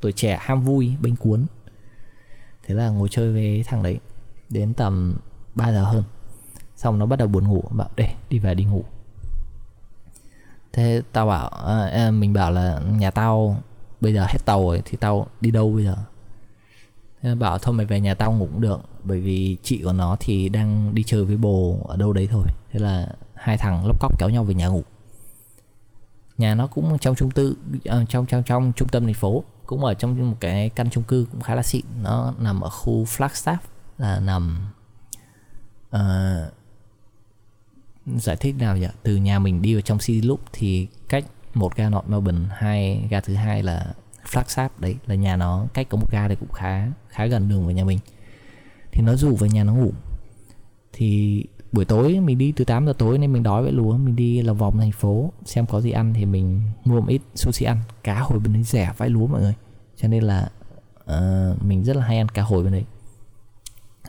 Tuổi 0.00 0.12
trẻ 0.12 0.38
ham 0.40 0.62
vui 0.62 0.92
bênh 1.00 1.16
cuốn. 1.16 1.46
Thế 2.62 2.74
là 2.74 2.88
ngồi 2.88 3.08
chơi 3.08 3.32
với 3.32 3.64
thằng 3.66 3.82
đấy 3.82 3.98
đến 4.48 4.74
tầm 4.74 5.16
3 5.54 5.72
giờ 5.72 5.84
hơn. 5.84 6.04
Xong 6.76 6.98
nó 6.98 7.06
bắt 7.06 7.18
đầu 7.18 7.28
buồn 7.28 7.48
ngủ 7.48 7.62
bảo 7.70 7.88
để 7.96 8.14
đi 8.30 8.38
về 8.38 8.54
đi 8.54 8.64
ngủ. 8.64 8.84
Thế 10.72 11.02
tao 11.12 11.26
bảo 11.26 11.48
à, 11.48 11.86
à, 11.86 12.10
mình 12.10 12.32
bảo 12.32 12.50
là 12.50 12.80
nhà 12.98 13.10
tao 13.10 13.56
bây 14.00 14.14
giờ 14.14 14.26
hết 14.28 14.38
tàu 14.44 14.62
rồi 14.62 14.82
thì 14.84 14.96
tao 14.96 15.26
đi 15.40 15.50
đâu 15.50 15.72
bây 15.72 15.84
giờ? 15.84 15.96
Thế 17.22 17.34
bảo 17.34 17.58
thôi 17.58 17.74
mày 17.74 17.86
về 17.86 18.00
nhà 18.00 18.14
tao 18.14 18.32
ngủ 18.32 18.48
cũng 18.52 18.60
được 18.60 18.80
bởi 19.04 19.20
vì 19.20 19.56
chị 19.62 19.82
của 19.84 19.92
nó 19.92 20.16
thì 20.20 20.48
đang 20.48 20.94
đi 20.94 21.02
chơi 21.06 21.24
với 21.24 21.36
bồ 21.36 21.78
ở 21.88 21.96
đâu 21.96 22.12
đấy 22.12 22.28
thôi. 22.30 22.46
Thế 22.72 22.80
là 22.80 23.08
hai 23.34 23.58
thằng 23.58 23.86
lóc 23.86 24.00
cóc 24.00 24.18
kéo 24.18 24.28
nhau 24.28 24.44
về 24.44 24.54
nhà 24.54 24.68
ngủ 24.68 24.82
nhà 26.38 26.54
nó 26.54 26.66
cũng 26.66 26.98
trong 26.98 27.14
trung 27.14 27.30
tư 27.30 27.56
uh, 27.74 28.08
trong 28.08 28.26
trong 28.26 28.42
trong 28.42 28.72
trung 28.76 28.88
tâm 28.88 29.04
thành 29.04 29.14
phố 29.14 29.44
cũng 29.66 29.84
ở 29.84 29.94
trong 29.94 30.30
một 30.30 30.36
cái 30.40 30.68
căn 30.68 30.90
chung 30.90 31.04
cư 31.04 31.26
cũng 31.32 31.40
khá 31.40 31.54
là 31.54 31.62
xịn. 31.62 31.84
Nó 32.02 32.34
nằm 32.38 32.60
ở 32.60 32.70
khu 32.70 33.04
Flagstaff 33.04 33.56
là 33.98 34.20
nằm 34.20 34.66
uh, 35.96 36.52
giải 38.06 38.36
thích 38.36 38.54
nào 38.58 38.76
vậy 38.80 38.90
từ 39.02 39.16
nhà 39.16 39.38
mình 39.38 39.62
đi 39.62 39.74
vào 39.74 39.80
trong 39.80 39.98
City 39.98 40.26
Loop 40.26 40.40
thì 40.52 40.88
cách 41.08 41.24
một 41.54 41.76
ga 41.76 41.88
nọ 41.88 42.02
Melbourne 42.06 42.48
hai 42.50 43.06
ga 43.10 43.20
thứ 43.20 43.34
hai 43.34 43.62
là 43.62 43.94
Flagstaff 44.26 44.68
đấy 44.78 44.96
là 45.06 45.14
nhà 45.14 45.36
nó 45.36 45.66
cách 45.74 45.86
có 45.90 45.98
một 45.98 46.10
ga 46.10 46.28
thì 46.28 46.34
cũng 46.34 46.52
khá 46.52 46.86
khá 47.08 47.26
gần 47.26 47.48
đường 47.48 47.64
với 47.64 47.74
nhà 47.74 47.84
mình. 47.84 47.98
Thì 48.92 49.02
nó 49.02 49.14
rủ 49.14 49.36
về 49.36 49.48
nhà 49.48 49.64
nó 49.64 49.74
ngủ. 49.74 49.92
Thì 50.92 51.44
buổi 51.72 51.84
tối 51.84 52.20
mình 52.20 52.38
đi 52.38 52.52
từ 52.56 52.64
8 52.64 52.86
giờ 52.86 52.92
tối 52.98 53.18
nên 53.18 53.32
mình 53.32 53.42
đói 53.42 53.62
vậy 53.62 53.72
luôn 53.72 54.04
mình 54.04 54.16
đi 54.16 54.42
lòng 54.42 54.56
vòng 54.56 54.78
thành 54.78 54.92
phố 54.92 55.32
xem 55.44 55.66
có 55.66 55.80
gì 55.80 55.90
ăn 55.90 56.14
thì 56.14 56.24
mình 56.24 56.60
mua 56.84 57.00
một 57.00 57.08
ít 57.08 57.22
sushi 57.34 57.66
ăn. 57.66 57.78
Cá 58.04 58.20
hồi 58.20 58.38
bên 58.38 58.52
đấy 58.52 58.62
rẻ 58.62 58.92
vãi 58.96 59.08
lúa 59.08 59.26
mọi 59.26 59.40
người. 59.40 59.54
Cho 59.96 60.08
nên 60.08 60.22
là 60.22 60.50
uh, 61.04 61.62
mình 61.62 61.84
rất 61.84 61.96
là 61.96 62.04
hay 62.04 62.18
ăn 62.18 62.28
cá 62.28 62.42
hồi 62.42 62.62
bên 62.62 62.72
đấy. 62.72 62.84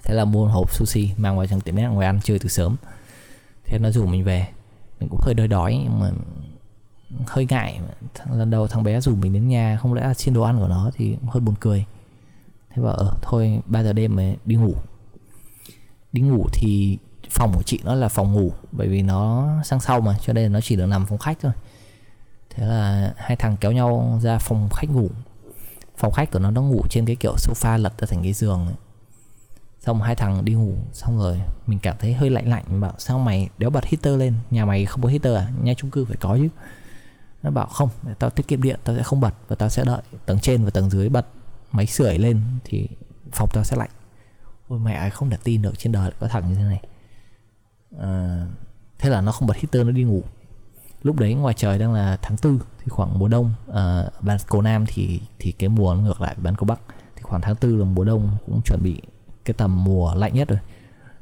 Thế 0.04 0.14
là 0.14 0.26
mua 0.26 0.46
một 0.46 0.52
hộp 0.52 0.74
sushi 0.74 1.12
mang 1.18 1.38
vào 1.38 1.48
trong 1.48 1.62
tiệm 1.62 1.76
net 1.76 1.88
ngồi 1.88 2.06
ăn 2.06 2.20
chơi 2.24 2.40
từ 2.40 2.50
sớm. 2.50 2.76
Thế 3.66 3.80
nó 3.80 3.92
rủ 3.92 4.06
mình 4.06 4.24
về. 4.24 4.48
Mình 5.00 5.10
cũng 5.10 5.20
hơi 5.24 5.34
đói 5.34 5.48
đói 5.48 5.80
nhưng 5.84 6.00
mà 6.00 6.12
hơi 7.28 7.48
ngại. 7.50 7.80
Lần 8.32 8.50
đầu 8.50 8.68
thằng 8.68 8.84
bé 8.84 9.02
rủ 9.02 9.16
mình 9.16 9.34
đến 9.34 9.48
nhà 9.48 9.78
không 9.82 9.94
lẽ 9.94 10.02
là 10.02 10.14
xin 10.14 10.34
đồ 10.34 10.42
ăn 10.42 10.58
của 10.58 10.68
nó 10.68 10.92
thì 10.96 11.18
hơi 11.28 11.42
buồn 11.42 11.56
cười. 11.60 11.86
Thế 12.70 12.82
bảo 12.82 12.94
ờ 12.94 13.14
thôi 13.22 13.60
3 13.66 13.84
giờ 13.84 13.94
đêm 13.94 14.16
mới 14.16 14.38
đi 14.46 14.56
ngủ. 14.56 14.76
Đi 16.12 16.22
ngủ 16.22 16.48
thì 16.54 16.98
phòng 17.30 17.54
của 17.56 17.64
chị 17.64 17.80
nó 17.84 17.96
là 17.96 18.10
phòng 18.10 18.34
ngủ, 18.34 18.52
bởi 18.72 18.88
vì 18.88 19.02
nó 19.02 19.50
sang 19.64 19.80
sau 19.80 20.02
mà, 20.02 20.18
cho 20.22 20.34
nên 20.34 20.52
nó 20.52 20.62
chỉ 20.62 20.76
được 20.76 20.86
nằm 20.86 21.06
phòng 21.06 21.18
khách 21.18 21.38
thôi. 21.42 21.52
Thế 22.50 22.66
là 22.66 23.14
hai 23.18 23.36
thằng 23.36 23.58
kéo 23.58 23.72
nhau 23.72 24.20
ra 24.22 24.38
phòng 24.38 24.70
khách 24.72 24.90
ngủ. 24.90 25.10
Phòng 25.98 26.12
khách 26.12 26.32
của 26.32 26.40
nó 26.40 26.52
nó 26.52 26.62
ngủ 26.62 26.86
trên 26.90 27.06
cái 27.06 27.16
kiểu 27.16 27.36
sofa 27.36 27.78
lật 27.78 27.94
ra 27.98 28.08
thành 28.10 28.24
cái 28.24 28.34
giường 28.34 28.66
ấy. 28.66 28.76
xong 29.80 30.02
hai 30.02 30.16
thằng 30.16 30.46
đi 30.46 30.54
ngủ, 30.54 30.74
xong 30.94 31.18
rồi 31.18 31.42
mình 31.68 31.80
cảm 31.80 31.96
thấy 32.00 32.14
hơi 32.14 32.30
lạnh 32.30 32.50
lạnh, 32.50 32.64
mình 32.68 32.82
bảo, 32.82 32.94
sao 32.98 33.20
mày 33.20 33.50
đéo 33.58 33.70
bật 33.70 33.86
heater 33.86 34.20
lên? 34.20 34.34
Nhà 34.52 34.66
mày 34.66 34.86
không 34.86 35.02
có 35.02 35.10
heater 35.10 35.36
à? 35.36 35.52
Nhà 35.62 35.74
chung 35.78 35.92
cư 35.92 36.06
phải 36.06 36.18
có 36.20 36.38
chứ. 36.38 36.48
Nó 37.44 37.52
bảo, 37.52 37.66
không, 37.66 37.90
tao 38.20 38.30
tiết 38.30 38.48
kiệm 38.48 38.62
điện, 38.62 38.80
tao 38.84 38.96
sẽ 38.96 39.04
không 39.04 39.20
bật 39.20 39.34
và 39.48 39.56
tao 39.56 39.70
sẽ 39.70 39.84
đợi 39.86 40.02
tầng 40.26 40.40
trên 40.40 40.64
và 40.64 40.70
tầng 40.70 40.90
dưới 40.90 41.10
bật 41.10 41.26
máy 41.72 41.86
sưởi 41.86 42.18
lên 42.18 42.42
thì 42.64 42.88
phòng 43.32 43.50
tao 43.54 43.64
sẽ 43.64 43.76
lạnh. 43.76 43.90
Ôi, 44.68 44.80
mẹ 44.80 45.10
không 45.10 45.30
thể 45.30 45.38
tin 45.44 45.62
được 45.62 45.80
trên 45.80 45.92
đời 45.92 46.12
có 46.20 46.28
thằng 46.28 46.50
như 46.50 46.56
thế 46.56 46.64
này 46.64 46.82
à, 48.00 48.46
thế 49.00 49.10
là 49.10 49.22
nó 49.22 49.32
không 49.32 49.48
bật 49.48 49.58
heater 49.58 49.86
nó 49.86 49.92
đi 49.92 50.04
ngủ. 50.04 50.24
Lúc 51.04 51.16
đấy 51.16 51.34
ngoài 51.34 51.54
trời 51.58 51.80
đang 51.80 51.94
là 51.94 52.18
tháng 52.22 52.38
tư 52.38 52.60
thì 52.80 52.90
khoảng 52.90 53.20
mùa 53.20 53.28
đông 53.28 53.54
à, 53.74 54.04
bán 54.22 54.38
cầu 54.48 54.62
nam 54.62 54.86
thì 54.88 55.22
thì 55.40 55.52
cái 55.52 55.70
mùa 55.70 55.94
nó 55.94 56.02
ngược 56.02 56.22
lại 56.22 56.36
bán 56.38 56.56
cầu 56.56 56.66
bắc. 56.66 56.80
Thì 57.16 57.22
khoảng 57.22 57.42
tháng 57.42 57.56
tư 57.56 57.76
là 57.76 57.86
mùa 57.86 58.04
đông 58.04 58.38
cũng 58.46 58.62
chuẩn 58.66 58.80
bị 58.84 59.02
cái 59.46 59.54
tầm 59.54 59.84
mùa 59.84 60.14
lạnh 60.16 60.34
nhất 60.34 60.48
rồi. 60.48 60.60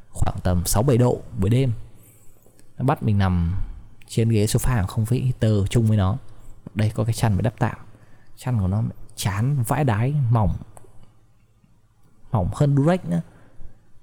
Khoảng 0.10 0.38
tầm 0.44 0.66
6 0.66 0.84
7 0.84 0.98
độ 0.98 1.22
buổi 1.40 1.50
đêm. 1.50 1.72
Nó 2.78 2.86
bắt 2.86 3.04
mình 3.04 3.18
nằm 3.18 3.56
trên 4.08 4.30
ghế 4.30 4.46
sofa 4.46 4.88
không 4.88 5.06
phải 5.06 5.20
heater 5.20 5.70
chung 5.70 5.86
với 5.86 5.98
nó. 5.98 6.18
Đây 6.75 6.92
có 6.96 7.04
cái 7.04 7.13
chăn 7.13 7.34
phải 7.34 7.42
đắp 7.42 7.54
tạm. 7.60 7.78
Chăn 8.38 8.60
của 8.60 8.68
nó 8.68 8.84
chán 9.16 9.63
vãi 9.68 9.84
đái 9.84 10.13
mỏng 10.32 10.56
mỏng 12.32 12.50
hơn 12.54 12.78
durex 12.78 13.00
nữa 13.06 13.22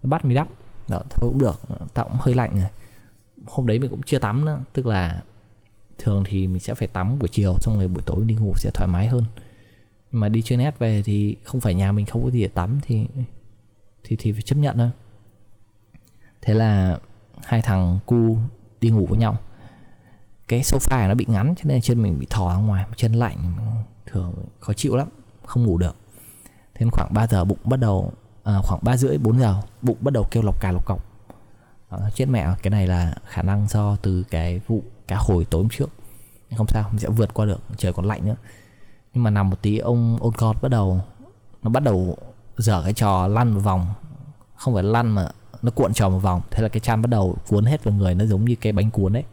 nó 0.02 0.08
bắt 0.08 0.24
mình 0.24 0.34
đắp 0.34 0.48
đó, 0.88 1.02
thôi 1.10 1.30
cũng 1.30 1.38
được, 1.38 1.60
tao 1.94 2.04
cũng 2.04 2.18
hơi 2.20 2.34
lạnh 2.34 2.56
rồi. 2.56 2.68
Hôm 3.46 3.66
đấy 3.66 3.78
mình 3.78 3.90
cũng 3.90 4.02
chưa 4.02 4.18
tắm 4.18 4.44
nữa, 4.44 4.60
tức 4.72 4.86
là 4.86 5.22
thường 5.98 6.24
thì 6.26 6.46
mình 6.46 6.60
sẽ 6.60 6.74
phải 6.74 6.88
tắm 6.88 7.18
buổi 7.18 7.28
chiều, 7.28 7.54
xong 7.60 7.76
rồi 7.76 7.88
buổi 7.88 8.02
tối 8.06 8.24
đi 8.24 8.34
ngủ 8.34 8.52
sẽ 8.56 8.70
thoải 8.74 8.88
mái 8.88 9.06
hơn. 9.06 9.24
Nhưng 10.12 10.20
mà 10.20 10.28
đi 10.28 10.42
chơi 10.42 10.58
net 10.58 10.78
về 10.78 11.02
thì 11.02 11.36
không 11.44 11.60
phải 11.60 11.74
nhà 11.74 11.92
mình 11.92 12.06
không 12.06 12.24
có 12.24 12.30
gì 12.30 12.42
để 12.42 12.48
tắm 12.48 12.80
thì 12.82 13.06
thì 14.04 14.16
thì 14.18 14.32
phải 14.32 14.42
chấp 14.42 14.56
nhận 14.56 14.76
thôi. 14.76 14.90
Thế 16.42 16.54
là 16.54 16.98
hai 17.44 17.62
thằng 17.62 17.98
cu 18.06 18.36
đi 18.80 18.90
ngủ 18.90 19.06
với 19.06 19.18
nhau. 19.18 19.36
Cái 20.48 20.60
sofa 20.60 21.08
nó 21.08 21.14
bị 21.14 21.26
ngắn 21.28 21.54
cho 21.56 21.62
nên 21.64 21.80
chân 21.80 22.02
mình 22.02 22.18
bị 22.18 22.26
thò 22.30 22.48
ra 22.48 22.56
ngoài, 22.56 22.86
chân 22.96 23.12
lạnh, 23.12 23.36
thường 24.06 24.34
khó 24.60 24.72
chịu 24.72 24.96
lắm, 24.96 25.08
không 25.44 25.64
ngủ 25.64 25.78
được. 25.78 25.96
Thế 26.74 26.86
khoảng 26.92 27.14
3 27.14 27.26
giờ 27.26 27.44
bụng 27.44 27.58
bắt 27.64 27.76
đầu 27.76 28.12
à, 28.48 28.60
khoảng 28.62 28.80
3 28.82 28.96
rưỡi 28.96 29.18
4 29.18 29.38
giờ 29.38 29.54
bụng 29.82 29.96
bắt 30.00 30.12
đầu 30.12 30.26
kêu 30.30 30.42
lọc 30.42 30.60
cà 30.60 30.72
lọc 30.72 30.86
cọc 30.86 31.04
à, 31.88 31.98
ờ, 31.98 32.10
chết 32.14 32.26
mẹ 32.28 32.48
cái 32.62 32.70
này 32.70 32.86
là 32.86 33.14
khả 33.26 33.42
năng 33.42 33.68
do 33.68 33.96
từ 33.96 34.24
cái 34.30 34.60
vụ 34.66 34.82
cá 35.08 35.16
hồi 35.16 35.46
tối 35.50 35.62
hôm 35.62 35.68
trước. 35.68 35.90
Không 36.56 36.66
sao 36.66 36.88
mình 36.90 36.98
sẽ 36.98 37.08
vượt 37.08 37.34
qua 37.34 37.46
được 37.46 37.60
trời 37.76 37.92
còn 37.92 38.06
lạnh 38.06 38.26
nữa. 38.26 38.36
Nhưng 39.14 39.24
mà 39.24 39.30
nằm 39.30 39.50
một 39.50 39.62
tí 39.62 39.78
ông 39.78 40.18
ôn 40.20 40.32
con 40.34 40.56
bắt 40.62 40.68
đầu 40.68 41.00
nó 41.62 41.70
bắt 41.70 41.82
đầu 41.82 42.16
dở 42.56 42.82
cái 42.84 42.92
trò 42.92 43.28
lăn 43.28 43.50
một 43.50 43.60
vòng. 43.60 43.86
Không 44.56 44.74
phải 44.74 44.82
lăn 44.82 45.10
mà 45.10 45.28
nó 45.62 45.70
cuộn 45.70 45.92
tròn 45.92 46.12
một 46.12 46.18
vòng. 46.18 46.40
Thế 46.50 46.62
là 46.62 46.68
cái 46.68 46.80
chăn 46.80 47.02
bắt 47.02 47.10
đầu 47.10 47.36
cuốn 47.48 47.64
hết 47.64 47.84
vào 47.84 47.94
người 47.94 48.14
nó 48.14 48.24
giống 48.24 48.44
như 48.44 48.54
cái 48.54 48.72
bánh 48.72 48.90
cuốn 48.90 49.12
đấy 49.12 49.24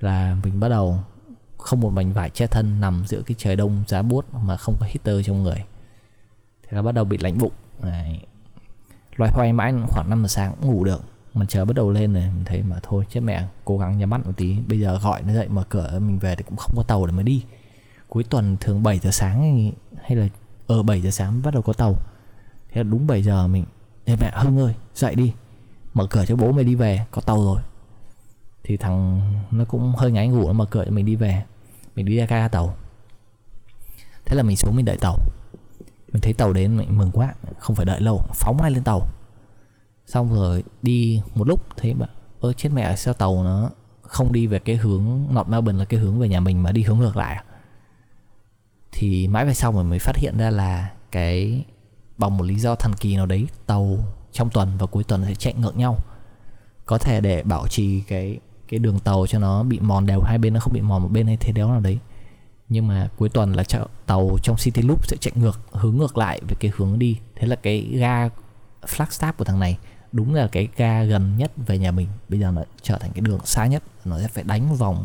là 0.00 0.36
mình 0.44 0.60
bắt 0.60 0.68
đầu 0.68 0.98
không 1.58 1.80
một 1.80 1.90
mảnh 1.90 2.12
vải 2.12 2.30
che 2.30 2.46
thân 2.46 2.80
nằm 2.80 3.04
giữa 3.06 3.22
cái 3.26 3.34
trời 3.38 3.56
đông 3.56 3.84
giá 3.88 4.02
buốt 4.02 4.26
mà 4.34 4.56
không 4.56 4.76
có 4.80 4.86
heater 4.86 5.26
trong 5.26 5.42
người. 5.42 5.64
Thế 6.62 6.76
là 6.76 6.82
bắt 6.82 6.92
đầu 6.92 7.04
bị 7.04 7.18
lạnh 7.18 7.38
bụng. 7.38 7.52
Đấy. 7.82 8.20
loay 9.16 9.32
hoay 9.34 9.52
mãi 9.52 9.74
khoảng 9.88 10.10
5 10.10 10.22
giờ 10.22 10.28
sáng 10.28 10.52
cũng 10.60 10.70
ngủ 10.70 10.84
được. 10.84 11.02
Mà 11.34 11.46
chờ 11.48 11.64
bắt 11.64 11.76
đầu 11.76 11.90
lên 11.90 12.12
rồi 12.12 12.22
mình 12.22 12.44
thấy 12.44 12.62
mà 12.62 12.76
thôi, 12.82 13.04
chết 13.10 13.20
mẹ, 13.20 13.46
cố 13.64 13.78
gắng 13.78 13.98
nhắm 13.98 14.10
mắt 14.10 14.26
một 14.26 14.32
tí. 14.36 14.56
Bây 14.66 14.80
giờ 14.80 14.98
gọi 15.02 15.22
nó 15.22 15.34
dậy, 15.34 15.48
mở 15.48 15.64
cửa, 15.68 15.98
mình 15.98 16.18
về 16.18 16.36
thì 16.36 16.42
cũng 16.42 16.56
không 16.56 16.72
có 16.76 16.82
tàu 16.82 17.06
để 17.06 17.12
mà 17.12 17.22
đi. 17.22 17.44
Cuối 18.08 18.24
tuần 18.24 18.56
thường 18.60 18.82
7 18.82 18.98
giờ 18.98 19.10
sáng 19.10 19.70
hay 20.02 20.16
là 20.16 20.28
ờ, 20.66 20.76
ở 20.76 20.82
7 20.82 21.00
giờ 21.00 21.10
sáng 21.10 21.42
bắt 21.42 21.54
đầu 21.54 21.62
có 21.62 21.72
tàu. 21.72 21.94
Thế 22.72 22.76
là 22.76 22.82
đúng 22.82 23.06
7 23.06 23.22
giờ 23.22 23.46
mình, 23.48 23.64
Ê 24.04 24.16
mẹ, 24.20 24.32
Hưng 24.34 24.58
ơi, 24.58 24.74
dậy 24.94 25.14
đi. 25.14 25.32
Mở 25.94 26.06
cửa 26.06 26.24
cho 26.26 26.36
bố 26.36 26.52
mày 26.52 26.64
đi 26.64 26.74
về, 26.74 27.06
Có 27.10 27.20
tàu 27.20 27.44
rồi. 27.44 27.60
Thì 28.64 28.76
thằng 28.76 29.20
nó 29.50 29.64
cũng 29.64 29.92
hơi 29.96 30.12
ngáy 30.12 30.28
ngủ, 30.28 30.46
Nó 30.46 30.52
mở 30.52 30.66
cửa 30.70 30.84
cho 30.84 30.90
mình 30.90 31.06
đi 31.06 31.16
về. 31.16 31.42
Mình 31.96 32.06
đi 32.06 32.16
ra 32.16 32.26
ga 32.26 32.48
tàu. 32.48 32.74
Thế 34.24 34.36
là 34.36 34.42
mình 34.42 34.56
xuống 34.56 34.76
mình 34.76 34.84
đợi 34.84 34.96
tàu. 34.96 35.18
Mình 36.12 36.22
thấy 36.22 36.32
tàu 36.32 36.52
đến 36.52 36.76
mình 36.76 36.98
mừng 36.98 37.10
quá, 37.12 37.34
Không 37.58 37.76
phải 37.76 37.86
đợi 37.86 38.00
lâu, 38.00 38.22
Phóng 38.34 38.56
ngay 38.62 38.70
lên 38.70 38.84
tàu. 38.84 39.06
Xong 40.06 40.34
rồi 40.34 40.64
đi 40.82 41.22
một 41.34 41.48
lúc, 41.48 41.66
Thấy 41.76 41.94
bạn 41.94 42.08
Ơ, 42.40 42.52
chết 42.52 42.70
mẹ, 42.74 42.96
sao 42.96 43.14
tàu 43.14 43.44
nó 43.44 43.70
Không 44.02 44.32
đi 44.32 44.46
về 44.46 44.58
cái 44.58 44.76
hướng 44.76 45.26
Nọt 45.30 45.48
Melbourne 45.48 45.78
là 45.78 45.84
cái 45.84 46.00
hướng 46.00 46.18
về 46.18 46.28
nhà 46.28 46.40
mình 46.40 46.62
Mà 46.62 46.72
đi 46.72 46.82
hướng 46.82 46.98
ngược 46.98 47.16
lại? 47.16 47.34
À? 47.34 47.44
Thì 48.92 49.28
mãi 49.28 49.46
về 49.46 49.54
sau 49.54 49.72
mình 49.72 49.90
mới 49.90 49.98
phát 49.98 50.16
hiện 50.16 50.38
ra 50.38 50.50
là 50.50 50.90
Cái, 51.10 51.64
bằng 52.18 52.36
một 52.36 52.44
lý 52.44 52.58
do 52.58 52.74
thần 52.74 52.92
kỳ 53.00 53.16
nào 53.16 53.26
đấy, 53.26 53.46
tàu 53.66 53.98
trong 54.32 54.50
tuần 54.50 54.68
và 54.78 54.86
cuối 54.86 55.04
tuần 55.04 55.24
sẽ 55.24 55.34
chạy 55.34 55.54
ngược 55.54 55.76
nhau. 55.76 55.98
Có 56.86 56.98
thể 56.98 57.20
để 57.20 57.42
bảo 57.42 57.68
trì 57.68 58.00
cái 58.00 58.38
cái 58.68 58.78
đường 58.78 58.98
tàu 58.98 59.26
cho 59.26 59.38
nó 59.38 59.62
bị 59.62 59.80
mòn 59.80 60.06
đều, 60.06 60.20
hai 60.20 60.38
bên 60.38 60.54
nó 60.54 60.60
không 60.60 60.72
bị 60.72 60.80
mòn, 60.80 61.02
một 61.02 61.08
bên 61.08 61.26
hay 61.26 61.36
thế 61.36 61.52
đéo 61.52 61.68
nào 61.68 61.80
đấy 61.80 61.98
nhưng 62.72 62.86
mà 62.86 63.08
cuối 63.16 63.28
tuần 63.28 63.52
là 63.52 63.64
tàu 64.06 64.38
trong 64.42 64.56
City 64.56 64.82
Loop 64.82 65.06
sẽ 65.06 65.16
chạy 65.20 65.32
ngược 65.36 65.60
hướng 65.72 65.96
ngược 65.96 66.18
lại 66.18 66.40
về 66.48 66.56
cái 66.60 66.72
hướng 66.76 66.98
đi. 66.98 67.18
Thế 67.36 67.46
là 67.46 67.56
cái 67.56 67.80
ga 67.80 68.28
Flagstaff 68.82 69.32
của 69.32 69.44
thằng 69.44 69.60
này 69.60 69.78
đúng 70.12 70.34
là 70.34 70.48
cái 70.52 70.68
ga 70.76 71.02
gần 71.02 71.36
nhất 71.36 71.52
về 71.66 71.78
nhà 71.78 71.90
mình. 71.90 72.08
Bây 72.28 72.40
giờ 72.40 72.50
nó 72.50 72.62
trở 72.82 72.98
thành 72.98 73.10
cái 73.14 73.20
đường 73.20 73.40
xa 73.44 73.66
nhất 73.66 73.82
nó 74.04 74.18
sẽ 74.18 74.28
phải 74.28 74.44
đánh 74.44 74.76
vòng 74.76 75.04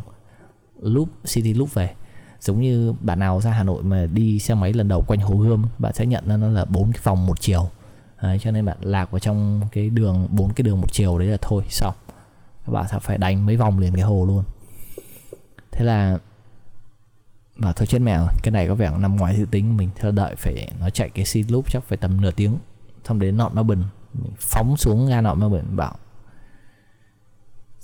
loop 0.81 1.09
City 1.25 1.53
Loop 1.53 1.73
về. 1.73 1.93
Giống 2.39 2.61
như 2.61 2.93
bạn 3.01 3.19
nào 3.19 3.41
ra 3.41 3.51
Hà 3.51 3.63
Nội 3.63 3.83
mà 3.83 4.05
đi 4.05 4.39
xe 4.39 4.53
máy 4.53 4.73
lần 4.73 4.87
đầu 4.87 5.01
quanh 5.07 5.19
Hồ 5.19 5.35
Gươm 5.35 5.65
bạn 5.77 5.93
sẽ 5.93 6.05
nhận 6.05 6.27
ra 6.27 6.37
nó 6.37 6.47
là 6.47 6.65
bốn 6.65 6.91
cái 6.91 7.01
vòng 7.03 7.25
một 7.25 7.41
chiều. 7.41 7.69
Đấy, 8.21 8.39
cho 8.41 8.51
nên 8.51 8.65
bạn 8.65 8.77
lạc 8.81 9.11
vào 9.11 9.19
trong 9.19 9.61
cái 9.71 9.89
đường 9.89 10.27
bốn 10.31 10.53
cái 10.53 10.63
đường 10.63 10.81
một 10.81 10.91
chiều 10.91 11.19
đấy 11.19 11.27
là 11.27 11.37
thôi 11.41 11.63
xong. 11.69 11.93
Các 12.65 12.71
bạn 12.73 12.85
sẽ 12.91 12.99
phải 12.99 13.17
đánh 13.17 13.45
mấy 13.45 13.57
vòng 13.57 13.79
liền 13.79 13.93
cái 13.93 14.03
hồ 14.03 14.25
luôn. 14.25 14.43
Thế 15.71 15.85
là 15.85 16.17
và 17.57 17.73
thôi 17.73 17.87
chết 17.87 17.99
mèo 17.99 18.27
cái 18.43 18.51
này 18.51 18.67
có 18.67 18.75
vẻ 18.75 18.91
nằm 18.97 19.15
ngoài 19.15 19.35
dự 19.37 19.45
tính 19.51 19.77
mình. 19.77 19.89
Theo 19.95 20.11
đợi 20.11 20.35
phải 20.35 20.71
nó 20.79 20.89
chạy 20.89 21.09
cái 21.09 21.25
xi 21.25 21.43
loop 21.43 21.71
chắc 21.71 21.83
phải 21.83 21.97
tầm 21.97 22.21
nửa 22.21 22.31
tiếng. 22.31 22.57
Xong 23.03 23.19
đến 23.19 23.37
nọ 23.37 23.49
bình 23.49 23.83
mình 24.13 24.31
phóng 24.39 24.77
xuống 24.77 25.07
ga 25.07 25.21
nọ 25.21 25.35
bình 25.35 25.75
bảo, 25.75 25.95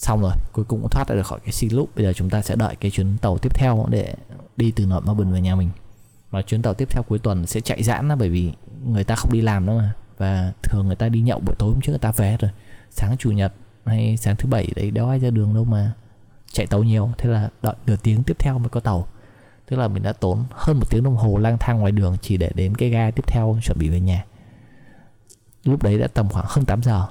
xong 0.03 0.21
rồi, 0.21 0.33
cuối 0.51 0.65
cùng 0.65 0.81
cũng 0.81 0.89
thoát 0.89 1.07
ra 1.07 1.15
được 1.15 1.25
khỏi 1.25 1.39
cái 1.39 1.51
xi 1.51 1.69
loop. 1.69 1.95
Bây 1.95 2.05
giờ 2.05 2.13
chúng 2.13 2.29
ta 2.29 2.41
sẽ 2.41 2.55
đợi 2.55 2.75
cái 2.75 2.91
chuyến 2.91 3.17
tàu 3.17 3.37
tiếp 3.37 3.55
theo 3.55 3.85
để 3.89 4.15
đi 4.57 4.71
từ 4.71 4.85
nọ 4.85 4.99
nó 5.05 5.13
bình 5.13 5.31
về 5.31 5.41
nhà 5.41 5.55
mình. 5.55 5.69
Và 6.31 6.41
chuyến 6.41 6.61
tàu 6.61 6.73
tiếp 6.73 6.87
theo 6.91 7.03
cuối 7.03 7.19
tuần 7.19 7.45
sẽ 7.45 7.61
chạy 7.61 7.83
giãn 7.83 8.07
đó 8.07 8.15
bởi 8.15 8.29
vì 8.29 8.53
người 8.85 9.03
ta 9.03 9.15
không 9.15 9.33
đi 9.33 9.41
làm 9.41 9.65
nữa 9.65 9.77
mà. 9.77 9.93
Và 10.17 10.53
thường 10.63 10.87
người 10.87 10.95
ta 10.95 11.09
đi 11.09 11.21
nhậu 11.21 11.39
buổi 11.39 11.55
tối 11.59 11.71
hôm 11.71 11.81
trước 11.81 11.91
người 11.91 11.99
ta 11.99 12.11
về 12.11 12.37
rồi. 12.39 12.51
Sáng 12.89 13.17
chủ 13.17 13.31
nhật 13.31 13.53
hay 13.85 14.17
sáng 14.17 14.35
thứ 14.35 14.49
bảy 14.49 14.67
đấy 14.75 14.91
đâu 14.91 15.09
ai 15.09 15.19
ra 15.19 15.29
đường 15.29 15.53
đâu 15.53 15.63
mà 15.63 15.91
chạy 16.51 16.67
tàu 16.67 16.83
nhiều. 16.83 17.11
Thế 17.17 17.29
là 17.29 17.49
đợi 17.61 17.75
nửa 17.85 17.95
tiếng 18.03 18.23
tiếp 18.23 18.39
theo 18.39 18.59
mới 18.59 18.69
có 18.69 18.79
tàu 18.79 19.07
tức 19.65 19.77
là 19.77 19.87
mình 19.87 20.03
đã 20.03 20.13
tốn 20.13 20.43
hơn 20.51 20.79
một 20.79 20.89
tiếng 20.89 21.03
đồng 21.03 21.15
hồ 21.15 21.37
lang 21.37 21.57
thang 21.59 21.79
ngoài 21.79 21.91
đường 21.91 22.17
chỉ 22.21 22.37
để 22.37 22.51
đến 22.55 22.75
cái 22.75 22.89
ga 22.89 23.11
tiếp 23.11 23.27
theo 23.27 23.57
chuẩn 23.63 23.77
bị 23.79 23.89
về 23.89 23.99
nhà. 23.99 24.25
Lúc 25.63 25.83
đấy 25.83 25.99
đã 25.99 26.07
tầm 26.07 26.29
khoảng 26.29 26.45
hơn 26.49 26.65
8 26.65 26.83
giờ. 26.83 27.07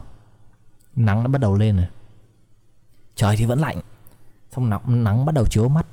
Nắng 0.96 1.22
đã 1.22 1.28
bắt 1.28 1.40
đầu 1.40 1.54
lên 1.54 1.76
rồi. 1.76 1.86
Trời 3.14 3.36
thì 3.36 3.44
vẫn 3.46 3.60
lạnh. 3.60 3.80
Xong 4.50 4.70
nắng, 4.70 5.04
nắng 5.04 5.24
bắt 5.24 5.34
đầu 5.34 5.46
chiếu 5.46 5.68
mắt. 5.68 5.86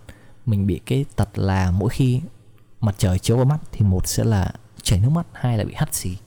Mình 0.45 0.67
bị 0.67 0.79
cái 0.85 1.05
tật 1.15 1.29
là 1.35 1.71
mỗi 1.71 1.89
khi 1.89 2.21
mặt 2.79 2.95
trời 2.97 3.19
chiếu 3.19 3.37
vào 3.37 3.45
mắt 3.45 3.59
thì 3.71 3.85
một 3.85 4.07
sẽ 4.07 4.23
là 4.23 4.51
chảy 4.81 4.99
nước 4.99 5.09
mắt 5.09 5.27
hai 5.33 5.57
là 5.57 5.63
bị 5.63 5.73
hắt 5.75 5.95
xì. 5.95 6.17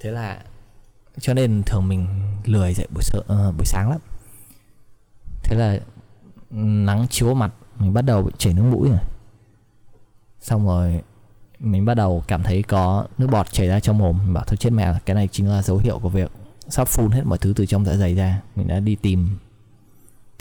Thế 0.00 0.10
là 0.10 0.42
cho 1.20 1.34
nên 1.34 1.62
thường 1.66 1.88
mình 1.88 2.06
lười 2.44 2.74
dậy 2.74 2.86
buổi, 2.94 3.02
sợ, 3.02 3.18
uh, 3.18 3.26
ờ, 3.28 3.52
buổi 3.52 3.66
sáng 3.66 3.90
lắm. 3.90 4.00
Thế 5.42 5.56
là 5.56 5.78
nắng 6.50 7.06
chiếu 7.10 7.26
vào 7.26 7.34
mặt 7.34 7.52
mình 7.78 7.94
bắt 7.94 8.02
đầu 8.02 8.30
chảy 8.38 8.54
nước 8.54 8.62
mũi 8.62 8.88
rồi. 8.88 8.98
Xong 10.40 10.66
rồi 10.66 11.02
mình 11.58 11.84
bắt 11.84 11.94
đầu 11.94 12.22
cảm 12.28 12.42
thấy 12.42 12.62
có 12.62 13.06
nước 13.18 13.26
bọt 13.30 13.52
chảy 13.52 13.68
ra 13.68 13.80
trong 13.80 13.98
mồm. 13.98 14.18
Mình 14.24 14.34
bảo 14.34 14.44
thôi 14.46 14.56
chết 14.56 14.70
mẹ 14.70 14.94
cái 15.06 15.14
này 15.14 15.28
chính 15.32 15.48
là 15.48 15.62
dấu 15.62 15.78
hiệu 15.78 15.98
của 15.98 16.08
việc 16.08 16.32
sắp 16.68 16.88
phun 16.88 17.10
hết 17.10 17.22
mọi 17.24 17.38
thứ 17.38 17.52
từ 17.56 17.66
trong 17.66 17.84
dạ 17.84 17.94
dày 17.96 18.14
ra. 18.14 18.42
Mình 18.56 18.68
đã 18.68 18.80
đi 18.80 18.96
tìm 18.96 19.38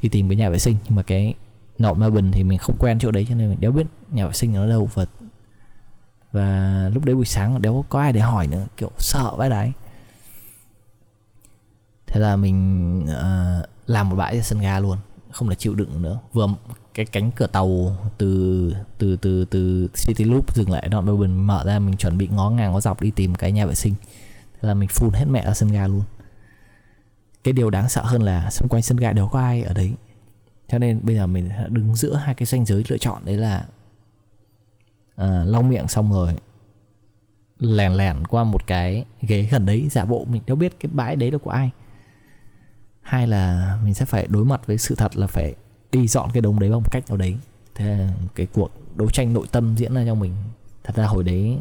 đi 0.02 0.10
tìm 0.10 0.30
cái 0.30 0.36
nhà 0.36 0.50
vệ 0.50 0.60
sinh. 0.60 0.78
Nhưng 0.86 0.96
mà 0.96 1.04
cái 1.04 1.34
nộm 1.78 2.00
ma 2.00 2.10
bình 2.10 2.32
thì 2.32 2.44
mình 2.44 2.58
không 2.58 2.76
quen 2.80 3.00
chỗ 3.00 3.12
đấy 3.12 3.26
cho 3.30 3.36
nên 3.36 3.50
mình 3.50 3.60
đéo 3.62 3.72
biết 3.72 3.88
nhà 4.12 4.28
vệ 4.28 4.34
sinh 4.34 4.56
ở 4.56 4.68
đâu. 4.68 4.90
Và 4.94 5.06
và 6.32 6.90
lúc 6.94 7.06
đấy 7.06 7.16
buổi 7.16 7.26
sáng 7.26 7.62
đéo 7.62 7.86
có 7.90 8.00
ai 8.00 8.14
để 8.14 8.20
hỏi 8.20 8.48
nữa 8.48 8.66
kiểu 8.78 8.92
sợ 8.98 9.36
vãi 9.38 9.50
đái. 9.50 9.74
Thế 12.08 12.20
là 12.20 12.36
mình 12.36 13.00
uh, 13.04 13.66
làm 13.88 14.10
một 14.10 14.16
bãi 14.16 14.42
sân 14.42 14.60
ga 14.60 14.80
luôn 14.80 14.98
không 15.36 15.50
thể 15.50 15.56
chịu 15.56 15.76
đựng 15.76 16.02
nữa. 16.02 16.20
Vừa 16.34 16.48
cái 16.94 17.06
cánh 17.06 17.32
cửa 17.32 17.48
tàu 17.48 17.98
từ 18.18 18.74
từ 18.98 19.16
từ 19.16 19.46
từ 19.46 19.88
City 19.96 20.24
Loop 20.24 20.56
dừng 20.56 20.72
lại 20.72 20.88
đoạn 20.92 21.06
Melbourne 21.06 21.34
mở 21.34 21.64
ra 21.66 21.80
mình 21.80 21.98
chuẩn 21.98 22.18
bị 22.18 22.28
ngó 22.28 22.50
ngang 22.50 22.72
ngó 22.72 22.82
dọc 22.82 23.02
đi 23.02 23.12
tìm 23.12 23.36
cái 23.36 23.52
nhà 23.52 23.66
vệ 23.66 23.76
sinh. 23.76 23.94
Thế 24.54 24.68
là 24.68 24.74
mình 24.74 24.90
phun 24.90 25.10
hết 25.14 25.26
mẹ 25.30 25.40
ở 25.40 25.54
sân 25.54 25.72
ga 25.72 25.88
luôn. 25.88 26.04
Cái 27.44 27.54
điều 27.54 27.70
đáng 27.70 27.90
sợ 27.90 28.02
hơn 28.02 28.24
là 28.24 28.50
xung 28.52 28.68
quanh 28.70 28.82
sân 28.82 28.98
ga 28.98 29.14
đều 29.14 29.28
có 29.28 29.40
ai 29.40 29.64
ở 29.64 29.74
đấy. 29.74 29.94
Cho 30.68 30.78
nên 30.78 31.00
bây 31.04 31.16
giờ 31.16 31.28
mình 31.28 31.50
đứng 31.70 31.96
giữa 31.96 32.16
hai 32.16 32.36
cái 32.36 32.46
ranh 32.46 32.66
giới 32.66 32.84
lựa 32.88 32.98
chọn 32.98 33.22
đấy 33.26 33.38
là 33.38 33.66
à, 35.16 35.44
long 35.46 35.70
miệng 35.70 35.88
xong 35.88 36.12
rồi 36.12 36.36
lèn 37.60 37.94
lèn 37.94 38.26
qua 38.28 38.44
một 38.44 38.68
cái 38.68 39.06
ghế 39.22 39.48
gần 39.52 39.66
đấy 39.66 39.88
giả 39.92 40.06
bộ 40.06 40.26
mình 40.26 40.42
đâu 40.48 40.58
biết 40.58 40.80
cái 40.80 40.90
bãi 40.94 41.16
đấy 41.16 41.32
là 41.32 41.38
của 41.38 41.52
ai 41.52 41.72
hai 43.06 43.28
là 43.28 43.78
mình 43.84 43.94
sẽ 43.94 44.06
phải 44.06 44.28
đối 44.30 44.46
mặt 44.46 44.68
với 44.68 44.78
sự 44.78 44.96
thật 44.96 45.18
là 45.18 45.28
phải 45.28 45.56
đi 45.92 46.08
dọn 46.08 46.30
cái 46.34 46.42
đống 46.42 46.60
đấy 46.60 46.72
bằng 46.72 46.84
cách 46.92 47.04
nào 47.08 47.18
đấy. 47.18 47.36
Thế 47.76 47.86
là 47.86 48.10
cái 48.36 48.48
cuộc 48.54 48.72
đấu 48.96 49.10
tranh 49.10 49.34
nội 49.34 49.48
tâm 49.52 49.76
diễn 49.76 49.94
ra 49.94 50.04
cho 50.06 50.16
mình 50.16 50.34
thật 50.84 50.96
ra 50.96 51.06
hồi 51.06 51.24
đấy 51.24 51.58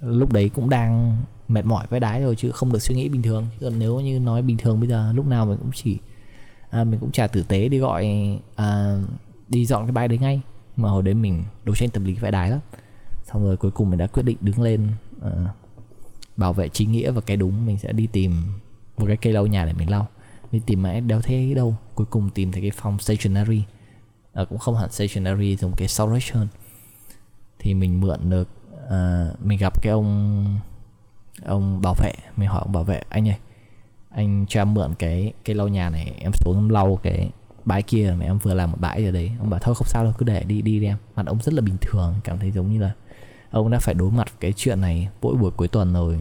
lúc 0.00 0.32
đấy 0.32 0.48
cũng 0.48 0.70
đang 0.70 1.16
mệt 1.48 1.64
mỏi 1.64 1.86
với 1.90 2.00
đái 2.00 2.22
rồi 2.22 2.36
chứ 2.36 2.50
không 2.50 2.72
được 2.72 2.78
suy 2.82 2.94
nghĩ 2.94 3.08
bình 3.08 3.22
thường. 3.22 3.46
Chứ 3.60 3.66
còn 3.66 3.78
nếu 3.78 4.00
như 4.00 4.20
nói 4.20 4.42
bình 4.42 4.56
thường 4.56 4.80
bây 4.80 4.88
giờ 4.88 5.12
lúc 5.12 5.26
nào 5.26 5.46
mình 5.46 5.58
cũng 5.58 5.70
chỉ 5.74 5.98
à, 6.70 6.84
mình 6.84 7.00
cũng 7.00 7.12
trả 7.12 7.26
tử 7.26 7.42
tế 7.42 7.68
đi 7.68 7.78
gọi 7.78 8.08
à, 8.56 8.98
đi 9.48 9.66
dọn 9.66 9.84
cái 9.84 9.92
bài 9.92 10.08
đấy 10.08 10.18
ngay. 10.18 10.40
Mà 10.76 10.88
hồi 10.90 11.02
đấy 11.02 11.14
mình 11.14 11.44
đấu 11.64 11.74
tranh 11.74 11.90
tâm 11.90 12.04
lý 12.04 12.14
vẽ 12.14 12.30
đái 12.30 12.50
lắm. 12.50 12.60
Xong 13.24 13.44
rồi 13.44 13.56
cuối 13.56 13.70
cùng 13.70 13.90
mình 13.90 13.98
đã 13.98 14.06
quyết 14.06 14.22
định 14.22 14.36
đứng 14.40 14.62
lên 14.62 14.88
à, 15.22 15.30
bảo 16.36 16.52
vệ 16.52 16.68
chính 16.68 16.92
nghĩa 16.92 17.10
và 17.10 17.20
cái 17.20 17.36
đúng. 17.36 17.66
Mình 17.66 17.78
sẽ 17.78 17.92
đi 17.92 18.06
tìm 18.06 18.42
một 18.98 19.06
cái 19.06 19.16
cây 19.16 19.32
lau 19.32 19.46
nhà 19.46 19.64
để 19.64 19.72
mình 19.72 19.90
lau 19.90 20.08
đi 20.52 20.60
tìm 20.66 20.82
mãi 20.82 21.00
đâu 21.00 21.20
thấy 21.20 21.54
đâu. 21.54 21.76
Cuối 21.94 22.06
cùng 22.10 22.30
tìm 22.30 22.52
thấy 22.52 22.62
cái 22.62 22.70
phòng 22.70 22.98
stationery. 22.98 23.62
À, 24.32 24.44
cũng 24.44 24.58
không 24.58 24.76
hẳn 24.76 24.92
stationery 24.92 25.56
dùng 25.56 25.72
cái 25.76 25.88
storage 25.88 26.26
hơn. 26.32 26.48
Thì 27.58 27.74
mình 27.74 28.00
mượn 28.00 28.30
được 28.30 28.48
à, 28.90 29.30
mình 29.44 29.58
gặp 29.58 29.82
cái 29.82 29.92
ông 29.92 30.60
ông 31.44 31.80
bảo 31.82 31.94
vệ. 31.94 32.12
Mình 32.36 32.48
hỏi 32.48 32.60
ông 32.64 32.72
bảo 32.72 32.84
vệ 32.84 33.02
anh 33.08 33.28
ơi 33.28 33.36
anh 34.10 34.46
cho 34.48 34.60
em 34.60 34.74
mượn 34.74 34.94
cái 34.98 35.32
cái 35.44 35.56
lau 35.56 35.68
nhà 35.68 35.90
này 35.90 36.14
em 36.18 36.32
xuống 36.32 36.70
lau 36.70 36.98
cái 37.02 37.30
bãi 37.64 37.82
kia 37.82 38.14
mà 38.18 38.24
em 38.24 38.38
vừa 38.38 38.54
làm 38.54 38.70
một 38.70 38.78
bãi 38.80 39.02
rồi 39.02 39.12
đấy. 39.12 39.32
Ông 39.38 39.50
bảo 39.50 39.60
thôi 39.60 39.74
không 39.74 39.86
sao 39.86 40.04
đâu 40.04 40.12
cứ 40.18 40.24
để 40.24 40.44
đi 40.44 40.62
đi 40.62 40.80
đi 40.80 40.86
em. 40.86 40.96
Mặt 41.16 41.26
ông 41.26 41.38
rất 41.42 41.54
là 41.54 41.60
bình 41.60 41.76
thường 41.80 42.14
cảm 42.24 42.38
thấy 42.38 42.50
giống 42.50 42.72
như 42.72 42.80
là 42.80 42.92
ông 43.50 43.70
đã 43.70 43.78
phải 43.78 43.94
đối 43.94 44.10
mặt 44.10 44.32
cái 44.40 44.52
chuyện 44.56 44.80
này 44.80 45.08
mỗi 45.22 45.36
buổi 45.36 45.50
cuối 45.50 45.68
tuần 45.68 45.92
rồi. 45.92 46.18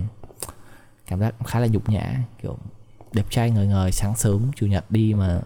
Cảm 1.08 1.20
giác 1.20 1.36
khá 1.46 1.60
là 1.60 1.68
nhục 1.68 1.90
nhã 1.90 2.24
kiểu 2.42 2.58
đẹp 3.14 3.26
trai 3.30 3.52
ngời 3.52 3.68
ngời, 3.68 3.92
sáng 3.92 4.16
sớm, 4.16 4.52
chủ 4.56 4.66
nhật 4.66 4.92
đi 4.92 5.14
mà 5.14 5.42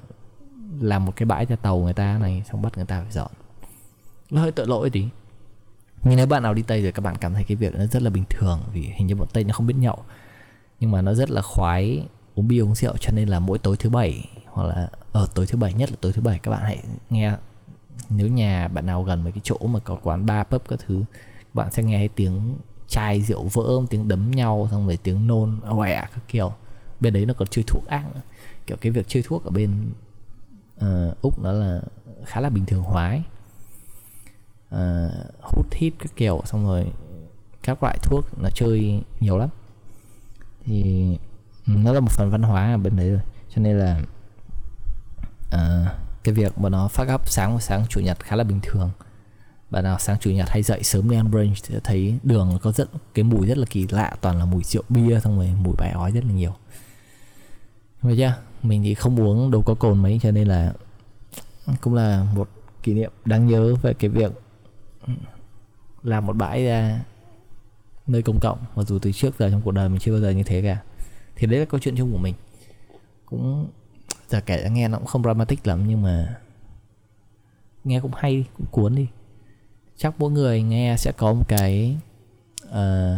làm 0.80 1.06
một 1.06 1.14
cái 1.16 1.26
bãi 1.26 1.46
cho 1.46 1.56
tàu 1.56 1.80
người 1.80 1.94
ta 1.94 2.18
này, 2.18 2.44
xong 2.52 2.62
bắt 2.62 2.76
người 2.76 2.86
ta 2.86 3.02
phải 3.02 3.12
dọn. 3.12 3.32
Nó 4.30 4.42
hơi 4.42 4.52
tội 4.52 4.68
lỗi 4.68 4.90
tí. 4.90 5.06
Nhưng 6.04 6.18
nếu 6.18 6.26
bạn 6.26 6.44
nào 6.44 6.54
đi 6.54 6.62
tây 6.62 6.82
rồi 6.84 6.92
các 6.92 7.02
bạn 7.02 7.16
cảm 7.18 7.34
thấy 7.34 7.44
cái 7.44 7.56
việc 7.56 7.76
nó 7.76 7.86
rất 7.86 8.02
là 8.02 8.10
bình 8.10 8.24
thường, 8.30 8.60
vì 8.74 8.82
hình 8.82 9.08
như 9.08 9.16
bọn 9.16 9.28
tây 9.34 9.44
nó 9.44 9.54
không 9.54 9.68
biết 9.68 9.76
nhậu. 9.78 10.04
Nhưng 10.80 10.92
mà 10.92 11.02
nó 11.02 11.14
rất 11.14 11.30
là 11.30 11.42
khoái, 11.42 12.08
uống 12.36 12.48
bia 12.48 12.60
uống 12.60 12.76
rượu, 12.76 12.98
cho 13.00 13.12
nên 13.12 13.30
là 13.30 13.40
mỗi 13.40 13.60
tối 13.60 13.78
thứ 13.78 13.90
bảy, 13.90 14.26
hoặc 14.46 14.64
là 14.64 14.90
ở 15.12 15.28
tối 15.36 15.46
thứ 15.46 15.58
bảy, 15.58 15.74
nhất 15.74 15.92
là 15.92 15.98
tối 16.02 16.14
thứ 16.14 16.22
bảy, 16.22 16.40
các 16.40 16.52
bạn 16.52 16.62
hãy 16.64 16.84
nghe. 17.10 17.34
Nếu 18.10 18.28
nhà 18.28 18.68
bạn 18.68 18.86
nào 18.86 19.04
gần 19.04 19.24
mấy 19.24 19.32
cái 19.32 19.42
chỗ 19.44 19.58
mà 19.68 19.80
có 19.80 19.98
quán 20.04 20.26
bar, 20.26 20.48
pub 20.48 20.62
các 20.70 20.80
thứ, 20.88 21.04
bạn 21.54 21.72
sẽ 21.72 21.84
nghe 21.84 22.08
tiếng 22.08 22.58
chai 22.88 23.22
rượu 23.22 23.44
vỡ, 23.54 23.68
tiếng 23.90 24.08
đấm 24.08 24.32
nhau, 24.32 24.68
xong 24.72 24.88
rồi 24.88 24.98
tiếng 25.04 25.28
nôn 25.28 25.60
ọe 25.62 25.96
các 25.96 26.24
kiểu 26.28 26.54
bên 27.00 27.14
đấy 27.14 27.26
nó 27.26 27.34
còn 27.34 27.48
chơi 27.48 27.64
thuốc 27.68 27.88
ác 27.88 28.16
nữa. 28.16 28.22
kiểu 28.68 28.78
cái 28.82 28.92
việc 28.92 29.06
chơi 29.08 29.24
thuốc 29.26 29.46
ở 29.46 29.52
bên 29.52 29.92
uh, 30.86 31.22
úc 31.22 31.40
nó 31.40 31.52
là 31.52 31.82
khá 32.26 32.42
là 32.42 32.50
bình 32.50 32.66
thường 32.66 32.84
hóa 32.84 33.10
ấy. 33.10 33.24
Uh, 34.76 35.12
hút 35.42 35.66
hít 35.72 35.94
các 36.00 36.12
kiểu 36.16 36.42
xong 36.46 36.68
rồi 36.68 36.86
các 37.64 37.84
loại 37.84 37.98
thuốc 38.02 38.26
nó 38.42 38.50
chơi 38.50 39.02
nhiều 39.20 39.38
lắm 39.38 39.50
thì 40.66 41.08
nó 41.66 41.94
là 41.94 42.00
một 42.00 42.12
phần 42.12 42.30
văn 42.30 42.44
hóa 42.44 42.72
ở 42.72 42.78
bên 42.78 42.96
đấy 42.96 43.10
rồi 43.10 43.22
cho 43.50 43.62
nên 43.62 43.80
là 43.80 44.02
uh, 45.56 45.88
cái 46.24 46.34
việc 46.34 46.58
mà 46.58 46.70
nó 46.70 46.88
phát 46.88 47.14
up 47.14 47.30
sáng 47.30 47.54
và 47.54 47.62
sáng 47.62 47.86
chủ 47.90 48.00
nhật 48.00 48.20
khá 48.20 48.36
là 48.36 48.44
bình 48.44 48.60
thường 48.64 48.92
bạn 49.74 49.84
nào 49.84 50.00
sáng 50.00 50.20
chủ 50.20 50.32
nhật 50.32 50.50
hay 50.50 50.64
dậy 50.64 50.84
sớm 50.84 51.10
đi 51.10 51.16
ăn 51.16 51.32
brunch 51.32 51.58
thì 51.64 51.76
thấy 51.84 52.20
đường 52.24 52.58
có 52.62 52.72
rất, 52.72 52.90
cái 53.14 53.24
mùi 53.24 53.48
rất 53.48 53.58
là 53.58 53.66
kỳ 53.70 53.88
lạ, 53.90 54.16
toàn 54.22 54.40
là 54.40 54.46
mùi 54.46 54.64
rượu 54.64 54.84
bia, 54.90 55.20
xong 55.20 55.38
rồi 55.38 55.54
mùi 55.64 55.76
bài 55.78 55.92
ói 55.92 56.12
rất 56.12 56.24
là 56.26 56.34
nhiều. 56.34 56.56
Vậy 58.02 58.16
chưa? 58.18 58.36
Mình 58.64 58.84
thì 58.84 58.94
không 58.94 59.20
uống 59.20 59.52
đâu 59.52 59.62
có 59.62 59.76
cồn 59.76 60.02
mấy, 60.02 60.20
cho 60.24 60.32
nên 60.32 60.48
là 60.48 60.74
cũng 61.82 61.94
là 61.94 62.26
một 62.36 62.50
kỷ 62.84 62.94
niệm 62.94 63.12
đáng 63.26 63.48
nhớ 63.48 63.76
về 63.76 63.94
cái 63.94 64.10
việc 64.10 64.32
làm 66.04 66.26
một 66.26 66.34
bãi 66.34 66.66
ra 66.66 67.04
nơi 68.08 68.22
công 68.22 68.40
cộng, 68.40 68.60
mặc 68.76 68.88
dù 68.88 69.00
từ 69.00 69.12
trước 69.12 69.40
giờ 69.40 69.50
trong 69.50 69.62
cuộc 69.62 69.72
đời 69.72 69.90
mình 69.90 70.00
chưa 70.00 70.12
bao 70.12 70.22
giờ 70.22 70.30
như 70.30 70.44
thế 70.44 70.62
cả. 70.62 70.82
Thì 71.36 71.48
đấy 71.48 71.60
là 71.60 71.66
câu 71.66 71.80
chuyện 71.80 71.96
chung 71.98 72.12
của 72.12 72.18
mình. 72.18 72.36
Cũng 73.26 73.68
giờ 74.30 74.42
kể 74.46 74.70
nghe 74.70 74.88
nó 74.88 74.98
cũng 74.98 75.08
không 75.08 75.24
dramatic 75.24 75.68
lắm, 75.68 75.88
nhưng 75.88 76.02
mà 76.02 76.36
nghe 77.84 78.00
cũng 78.00 78.12
hay, 78.16 78.46
cũng 78.58 78.66
cuốn 78.72 78.96
đi 78.96 79.08
chắc 79.98 80.14
mỗi 80.20 80.32
người 80.32 80.62
nghe 80.62 80.96
sẽ 80.98 81.12
có 81.18 81.34
một 81.34 81.44
cái 81.48 81.98
uh, 82.70 83.18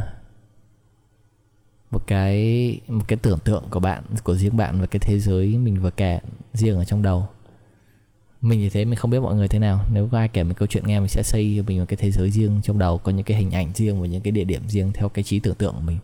một 1.92 2.08
cái 2.08 2.80
một 2.88 3.04
cái 3.08 3.18
tưởng 3.22 3.40
tượng 3.40 3.64
của 3.70 3.80
bạn 3.80 4.04
của 4.24 4.36
riêng 4.36 4.58
bạn 4.58 4.82
và 4.82 4.86
cái 4.86 5.00
thế 5.00 5.20
giới 5.20 5.58
mình 5.58 5.82
vừa 5.82 5.92
kể 5.92 6.20
riêng 6.54 6.78
ở 6.78 6.86
trong 6.86 7.02
đầu. 7.02 7.28
Mình 8.42 8.60
thì 8.60 8.70
thế 8.70 8.86
mình 8.86 8.96
không 8.96 9.12
biết 9.12 9.20
mọi 9.20 9.36
người 9.36 9.48
thế 9.48 9.60
nào. 9.60 9.86
Nếu 9.94 10.10
có 10.12 10.18
ai 10.18 10.28
kể 10.28 10.44
một 10.44 10.54
câu 10.58 10.68
chuyện 10.68 10.88
nghe 10.88 11.00
mình 11.00 11.10
sẽ 11.10 11.24
xây 11.24 11.54
cho 11.58 11.64
mình 11.68 11.80
một 11.80 11.86
cái 11.88 11.98
thế 11.98 12.12
giới 12.12 12.32
riêng 12.32 12.60
trong 12.64 12.80
đầu 12.80 12.98
có 12.98 13.12
những 13.12 13.26
cái 13.26 13.38
hình 13.38 13.52
ảnh 13.52 13.72
riêng 13.74 14.02
và 14.02 14.08
những 14.08 14.22
cái 14.22 14.32
địa 14.32 14.44
điểm 14.44 14.62
riêng 14.68 14.92
theo 14.94 15.10
cái 15.10 15.24
trí 15.24 15.40
tưởng 15.40 15.56
tượng 15.56 15.74
của 15.74 15.82
mình. 15.82 15.98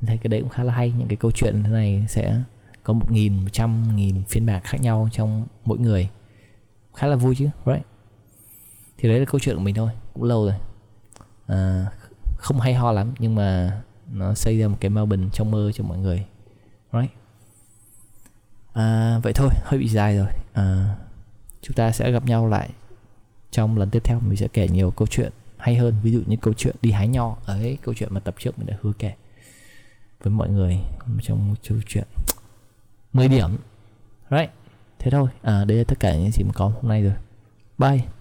Mình 0.00 0.06
thấy 0.06 0.18
cái 0.18 0.28
đấy 0.28 0.40
cũng 0.40 0.50
khá 0.50 0.64
là 0.64 0.72
hay 0.72 0.92
những 0.98 1.08
cái 1.08 1.16
câu 1.16 1.30
chuyện 1.30 1.62
thế 1.62 1.70
này 1.70 2.04
sẽ 2.08 2.42
có 2.82 2.92
một 2.92 3.12
nghìn 3.12 3.36
một 3.36 3.52
trăm 3.52 3.96
nghìn 3.96 4.22
phiên 4.28 4.46
bản 4.46 4.62
khác 4.64 4.78
nhau 4.80 5.08
trong 5.12 5.46
mỗi 5.64 5.78
người. 5.78 6.08
Khá 6.94 7.06
là 7.06 7.16
vui 7.16 7.34
chứ 7.38 7.48
right? 7.66 7.82
Thì 8.98 9.08
đấy 9.08 9.18
là 9.18 9.24
câu 9.24 9.40
chuyện 9.40 9.56
của 9.56 9.62
mình 9.62 9.74
thôi 9.74 9.90
cũng 10.14 10.22
lâu 10.22 10.44
rồi. 10.44 10.54
À, 11.46 11.86
không 12.36 12.60
hay 12.60 12.74
ho 12.74 12.92
lắm 12.92 13.14
nhưng 13.18 13.34
mà 13.34 13.80
nó 14.12 14.34
xây 14.34 14.58
ra 14.58 14.68
một 14.68 14.76
cái 14.80 14.90
Melbourne 14.90 15.28
trong 15.32 15.50
mơ 15.50 15.72
cho 15.74 15.84
mọi 15.84 15.98
người. 15.98 16.24
Right 16.92 17.10
à, 18.78 19.18
vậy 19.22 19.32
thôi 19.32 19.50
hơi 19.62 19.80
bị 19.80 19.88
dài 19.88 20.16
rồi. 20.16 20.28
À, 20.52 20.96
chúng 21.62 21.74
ta 21.74 21.92
sẽ 21.92 22.10
gặp 22.10 22.26
nhau 22.26 22.46
lại 22.46 22.70
trong 23.50 23.78
lần 23.78 23.90
tiếp 23.90 24.04
theo. 24.04 24.20
Mình 24.20 24.36
sẽ 24.36 24.48
kể 24.48 24.68
nhiều 24.68 24.90
câu 24.90 25.06
chuyện 25.06 25.32
hay 25.56 25.76
hơn. 25.76 25.94
Ví 26.02 26.12
dụ 26.12 26.22
như 26.26 26.36
câu 26.36 26.54
chuyện 26.54 26.76
đi 26.82 26.90
hái 26.90 27.08
nho. 27.08 27.36
Ấy 27.46 27.78
câu 27.82 27.94
chuyện 27.94 28.08
mà 28.12 28.20
tập 28.20 28.34
trước 28.38 28.58
mình 28.58 28.66
đã 28.66 28.76
hứa 28.82 28.92
kể 28.98 29.14
với 30.22 30.30
mọi 30.30 30.48
người 30.48 30.78
trong 31.22 31.48
một 31.48 31.54
câu 31.68 31.78
chuyện 31.86 32.04
10 33.12 33.28
điểm. 33.28 33.56
Right 34.30 34.50
thế 34.98 35.10
thôi. 35.10 35.28
À 35.42 35.64
đây 35.64 35.78
là 35.78 35.84
tất 35.84 36.00
cả 36.00 36.16
những 36.16 36.30
gì 36.30 36.42
mình 36.42 36.52
có 36.54 36.68
hôm 36.68 36.88
nay 36.88 37.02
rồi. 37.02 37.14
Bye. 37.78 38.17